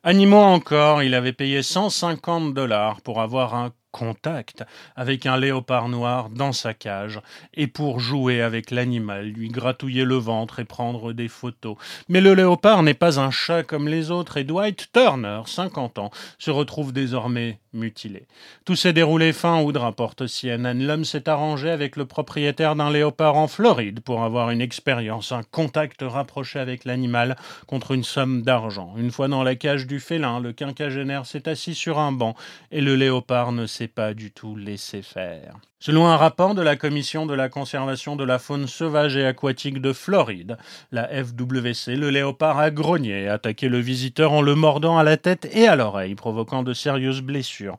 Animaux 0.04 0.38
encore, 0.38 1.02
il 1.02 1.16
avait 1.16 1.34
payé 1.34 1.64
150 1.64 2.54
dollars 2.54 3.02
pour 3.02 3.22
avoir 3.22 3.56
un 3.56 3.72
contact 3.92 4.64
avec 4.96 5.26
un 5.26 5.38
léopard 5.38 5.90
noir 5.90 6.30
dans 6.30 6.54
sa 6.54 6.74
cage 6.74 7.20
et 7.54 7.68
pour 7.68 8.00
jouer 8.00 8.42
avec 8.42 8.72
l'animal, 8.72 9.28
lui 9.28 9.50
gratouiller 9.50 10.06
le 10.06 10.16
ventre 10.16 10.60
et 10.60 10.66
prendre 10.66 11.14
des 11.14 11.28
photos. 11.28 11.76
Mais 12.08 12.22
le 12.22 12.34
léopard 12.34 12.84
n'est 12.84 12.94
pas 12.94 13.20
un 13.20 13.32
chat 13.32 13.64
comme 13.64 13.88
les 13.88 14.12
autres 14.12 14.38
et 14.38 14.44
Dwight 14.44 14.92
Turner, 14.94 15.42
50 15.46 16.00
ans, 16.00 16.12
se 16.38 16.52
retrouve 16.52 16.94
désormais 16.94 17.60
mutilé. 17.74 18.26
Tout 18.66 18.76
s'est 18.76 18.94
déroulé 18.94 19.34
fin 19.34 19.62
août, 19.62 19.78
rapporte 19.78 20.24
CNN. 20.28 20.80
L'homme 20.80 21.06
s'est 21.06 21.30
arrangé 21.30 21.70
avec 21.70 21.96
le 21.96 22.06
propriétaire 22.06 22.76
d'un 22.76 22.92
léopard 22.92 23.36
en 23.36 23.48
Floride 23.48 24.00
pour 24.02 24.24
avoir 24.24 24.50
une 24.50 24.62
expérience, 24.62 25.32
un 25.32 25.44
contact 25.44 26.02
rapproché 26.02 26.60
avec 26.60 26.86
l'animal 26.86 27.36
contre 27.68 27.92
une 27.92 28.04
somme 28.04 28.42
d'argent. 28.42 28.94
Une 28.98 29.12
fois 29.12 29.28
dans 29.28 29.44
la 29.44 29.56
cage 29.56 29.88
du 29.88 30.00
félin, 30.00 30.40
le 30.40 30.54
quinquagénaire 30.54 31.26
s'est 31.26 31.48
assis 31.48 31.76
sur 31.76 32.00
un 32.00 32.12
banc 32.12 32.36
et 32.72 32.82
le 32.82 32.96
léopard 32.96 33.52
ne 33.52 33.66
s'est 33.66 33.79
pas 33.88 34.14
du 34.14 34.32
tout 34.32 34.56
laissé 34.56 35.02
faire. 35.02 35.60
Selon 35.82 36.08
un 36.08 36.18
rapport 36.18 36.56
de 36.56 36.62
la 36.62 36.76
Commission 36.76 37.26
de 37.26 37.34
la 37.34 37.48
conservation 37.48 38.18
de 38.18 38.26
la 38.26 38.38
faune 38.38 38.68
sauvage 38.68 39.16
et 39.16 39.26
aquatique 39.26 39.80
de 39.80 39.94
Floride, 39.94 40.58
la 40.92 41.08
FWC, 41.08 41.96
le 41.96 42.10
léopard 42.10 42.60
a 42.60 42.70
grogné 42.70 43.24
et 43.24 43.30
attaqué 43.30 43.70
le 43.70 43.80
visiteur 43.80 44.34
en 44.34 44.42
le 44.42 44.56
mordant 44.56 44.98
à 44.98 45.06
la 45.06 45.16
tête 45.16 45.48
et 45.54 45.70
à 45.70 45.78
l'oreille, 45.78 46.16
provoquant 46.16 46.64
de 46.64 46.74
sérieuses 46.74 47.22
blessures. 47.22 47.78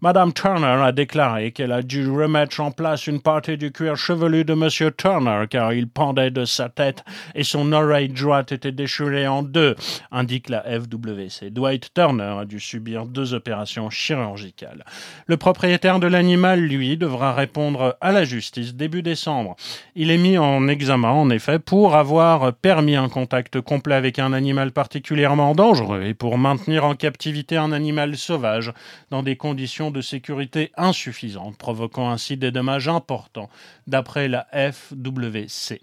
Madame 0.00 0.32
Turner 0.32 0.80
a 0.82 0.92
déclaré 0.92 1.52
qu'elle 1.52 1.72
a 1.72 1.82
dû 1.82 2.08
remettre 2.10 2.58
en 2.60 2.70
place 2.70 3.06
une 3.06 3.20
partie 3.20 3.58
du 3.58 3.70
cuir 3.70 3.96
chevelu 3.96 4.46
de 4.46 4.54
Monsieur 4.54 4.90
Turner 4.90 5.44
car 5.50 5.74
il 5.74 5.88
pendait 5.88 6.30
de 6.30 6.46
sa 6.46 6.70
tête 6.70 7.04
et 7.34 7.44
son 7.44 7.70
oreille 7.72 8.08
droite 8.08 8.52
était 8.52 8.72
déchirée 8.72 9.28
en 9.28 9.42
deux, 9.42 9.76
indique 10.10 10.48
la 10.48 10.62
FWC. 10.62 11.50
Dwight 11.50 11.92
Turner 11.92 12.34
a 12.40 12.46
dû 12.46 12.58
subir 12.58 13.04
deux 13.04 13.34
opérations 13.34 13.90
chirurgicales. 13.90 14.86
Le 15.26 15.36
propriétaire 15.36 16.00
de 16.00 16.06
l'animal, 16.06 16.58
lui, 16.60 16.96
devra 16.96 17.41
répondre 17.42 17.96
à 18.00 18.12
la 18.12 18.22
justice 18.22 18.74
début 18.74 19.02
décembre. 19.02 19.56
Il 19.96 20.12
est 20.12 20.18
mis 20.18 20.38
en 20.38 20.68
examen, 20.68 21.10
en 21.10 21.28
effet, 21.28 21.58
pour 21.58 21.96
avoir 21.96 22.52
permis 22.52 22.94
un 22.94 23.08
contact 23.08 23.60
complet 23.60 23.96
avec 23.96 24.20
un 24.20 24.32
animal 24.32 24.70
particulièrement 24.70 25.56
dangereux 25.56 26.04
et 26.04 26.14
pour 26.14 26.38
maintenir 26.38 26.84
en 26.84 26.94
captivité 26.94 27.56
un 27.56 27.72
animal 27.72 28.16
sauvage 28.16 28.72
dans 29.10 29.24
des 29.24 29.34
conditions 29.34 29.90
de 29.90 30.00
sécurité 30.00 30.70
insuffisantes, 30.76 31.58
provoquant 31.58 32.10
ainsi 32.10 32.36
des 32.36 32.52
dommages 32.52 32.86
importants, 32.86 33.50
d'après 33.88 34.28
la 34.28 34.46
FWC. 34.52 35.80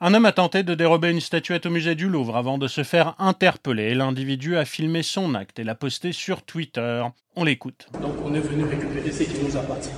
Un 0.00 0.14
homme 0.14 0.24
a 0.24 0.32
tenté 0.32 0.62
de 0.62 0.74
dérober 0.74 1.10
une 1.10 1.20
statuette 1.20 1.66
au 1.66 1.70
musée 1.70 1.96
du 1.96 2.08
Louvre 2.08 2.36
avant 2.36 2.56
de 2.56 2.66
se 2.68 2.82
faire 2.82 3.14
interpeller. 3.18 3.94
L'individu 3.94 4.56
a 4.56 4.64
filmé 4.64 5.02
son 5.02 5.34
acte 5.34 5.58
et 5.58 5.64
l'a 5.64 5.74
posté 5.74 6.12
sur 6.12 6.42
Twitter. 6.42 7.04
On 7.36 7.44
l'écoute. 7.44 7.88
Donc 8.00 8.14
on 8.24 8.32
est 8.32 8.40
venu 8.40 8.64
récupérer 8.64 9.10
ce 9.10 9.24
qui 9.24 9.44
nous 9.44 9.56
appartient. 9.56 9.90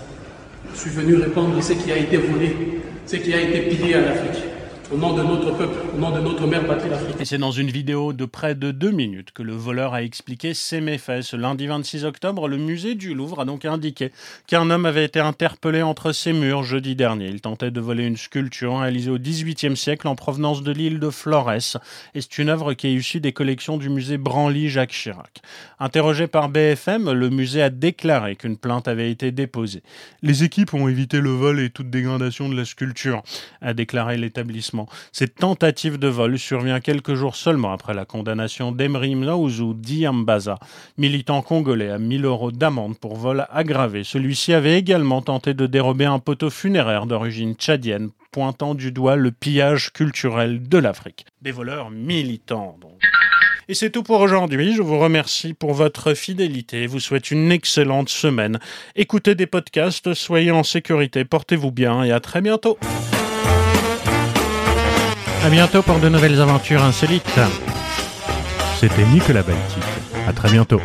Je 0.75 0.81
suis 0.81 0.91
venu 0.91 1.17
répondre 1.17 1.63
ce 1.63 1.73
qui 1.73 1.93
a 1.93 1.97
été 1.97 2.17
volé, 2.17 2.57
ce 3.07 3.17
qui 3.17 3.35
a 3.35 3.41
été 3.41 3.61
pillé 3.63 3.97
en 3.97 4.01
Afrique 4.01 4.50
au 4.93 4.97
nom 4.97 5.15
de 5.15 5.23
notre 5.23 5.57
peuple, 5.57 5.79
au 5.95 5.99
nom 5.99 6.11
de 6.11 6.21
notre 6.21 6.47
mère 6.47 6.67
patrie 6.67 6.89
l'Afrique. 6.89 7.21
Et 7.21 7.25
c'est 7.25 7.39
dans 7.39 7.53
une 7.53 7.71
vidéo 7.71 8.13
de 8.13 8.25
près 8.25 8.57
de 8.57 8.73
deux 8.73 8.91
minutes 8.91 9.31
que 9.33 9.43
le 9.43 9.53
voleur 9.53 9.95
a 9.95 10.03
expliqué 10.03 10.53
ses 10.53 10.81
méfaits. 10.81 11.23
Ce 11.23 11.37
lundi 11.37 11.69
26 11.69 12.05
octobre, 12.05 12.49
le 12.49 12.57
musée 12.57 12.97
du 12.97 13.15
Louvre 13.15 13.41
a 13.41 13.45
donc 13.45 13.65
indiqué 13.65 14.11
qu'un 14.49 14.69
homme 14.69 14.87
avait 14.87 15.05
été 15.05 15.21
interpellé 15.21 15.83
entre 15.83 16.11
ses 16.13 16.33
murs 16.33 16.65
jeudi 16.65 16.97
dernier. 16.97 17.29
Il 17.29 17.41
tentait 17.41 17.71
de 17.71 17.81
voler 17.81 18.05
une 18.05 18.17
sculpture 18.17 18.81
réalisée 18.81 19.11
au 19.11 19.19
XVIIIe 19.19 19.77
siècle 19.77 20.09
en 20.09 20.17
provenance 20.17 20.63
de 20.63 20.73
l'île 20.73 20.99
de 20.99 21.11
Flores. 21.11 21.53
Et 22.15 22.21
c'est 22.21 22.39
une 22.39 22.49
œuvre 22.49 22.75
qui 22.75 22.89
est 22.89 22.95
issue 22.95 23.21
des 23.21 23.33
collections 23.33 23.77
du 23.77 23.91
musée 23.91 24.19
Branly-Jacques 24.19 24.91
Chirac. 24.91 25.41
Interrogé 25.79 26.27
par 26.27 26.49
BFM, 26.49 27.13
le 27.13 27.31
musée 27.31 27.63
a 27.63 27.71
déclaré 27.71 28.35
qu'une 28.35 28.57
plainte 28.57 28.89
avait 28.89 29.11
été 29.11 29.31
déposée. 29.31 29.83
Les 30.23 30.43
équipes 30.43 30.75
ont 30.75 30.89
évité 30.89 31.21
le 31.21 31.31
vol 31.31 31.61
et 31.61 31.71
toute 31.71 31.91
dégradation 31.91 32.49
de 32.49 32.57
la 32.57 32.65
sculpture, 32.65 33.23
a 33.63 33.73
déclaré 33.73 34.17
l'établissement. 34.17 34.80
Cette 35.13 35.37
tentative 35.37 35.99
de 35.99 36.09
vol 36.09 36.39
survient 36.39 36.81
quelques 36.81 37.15
jours 37.15 37.37
seulement 37.37 37.73
après 37.73 37.95
la 37.95 38.05
condamnation 38.05 38.73
d'Emri 38.73 39.15
Mnaouzou 39.15 39.75
Diambaza, 39.75 40.59
militant 40.99 41.43
congolais 41.43 41.91
à 41.91 41.99
1000 41.99 42.25
euros 42.25 42.53
d'amende 42.53 42.99
pour 42.99 43.17
vol 43.17 43.47
aggravé. 43.51 44.05
Celui-ci 44.05 44.53
avait 44.53 44.79
également 44.79 45.23
tenté 45.23 45.55
de 45.55 45.67
dérober 45.67 46.05
un 46.05 46.19
poteau 46.19 46.51
funéraire 46.51 47.07
d'origine 47.07 47.55
tchadienne, 47.55 48.11
pointant 48.33 48.75
du 48.75 48.93
doigt 48.93 49.17
le 49.17 49.31
pillage 49.31 49.93
culturel 49.93 50.69
de 50.69 50.79
l'Afrique. 50.79 51.27
Des 51.43 51.53
voleurs 51.53 51.91
militants. 51.91 52.77
Et 53.71 53.75
c'est 53.75 53.91
tout 53.91 54.03
pour 54.03 54.21
aujourd'hui. 54.21 54.75
Je 54.75 54.83
vous 54.83 54.99
remercie 54.99 55.55
pour 55.55 55.75
votre 55.75 56.15
fidélité. 56.15 56.89
Vous 56.89 56.99
souhaite 56.99 57.31
une 57.31 57.53
excellente 57.53 58.09
semaine. 58.09 58.59
Écoutez 58.97 59.37
des 59.37 59.47
podcasts, 59.47 60.13
soyez 60.13 60.51
en 60.51 60.65
sécurité, 60.65 61.25
portez-vous 61.25 61.71
bien 61.71 62.03
et 62.03 62.11
à 62.11 62.19
très 62.19 62.41
bientôt. 62.41 62.79
À 65.45 65.49
bientôt 65.49 65.83
pour 65.83 65.99
de 65.99 66.09
nouvelles 66.09 66.41
aventures 66.41 66.83
insolites. 66.83 67.41
C'était 68.79 69.05
Nicolas 69.07 69.43
Baltic. 69.43 69.83
À 70.29 70.33
très 70.33 70.51
bientôt. 70.51 70.81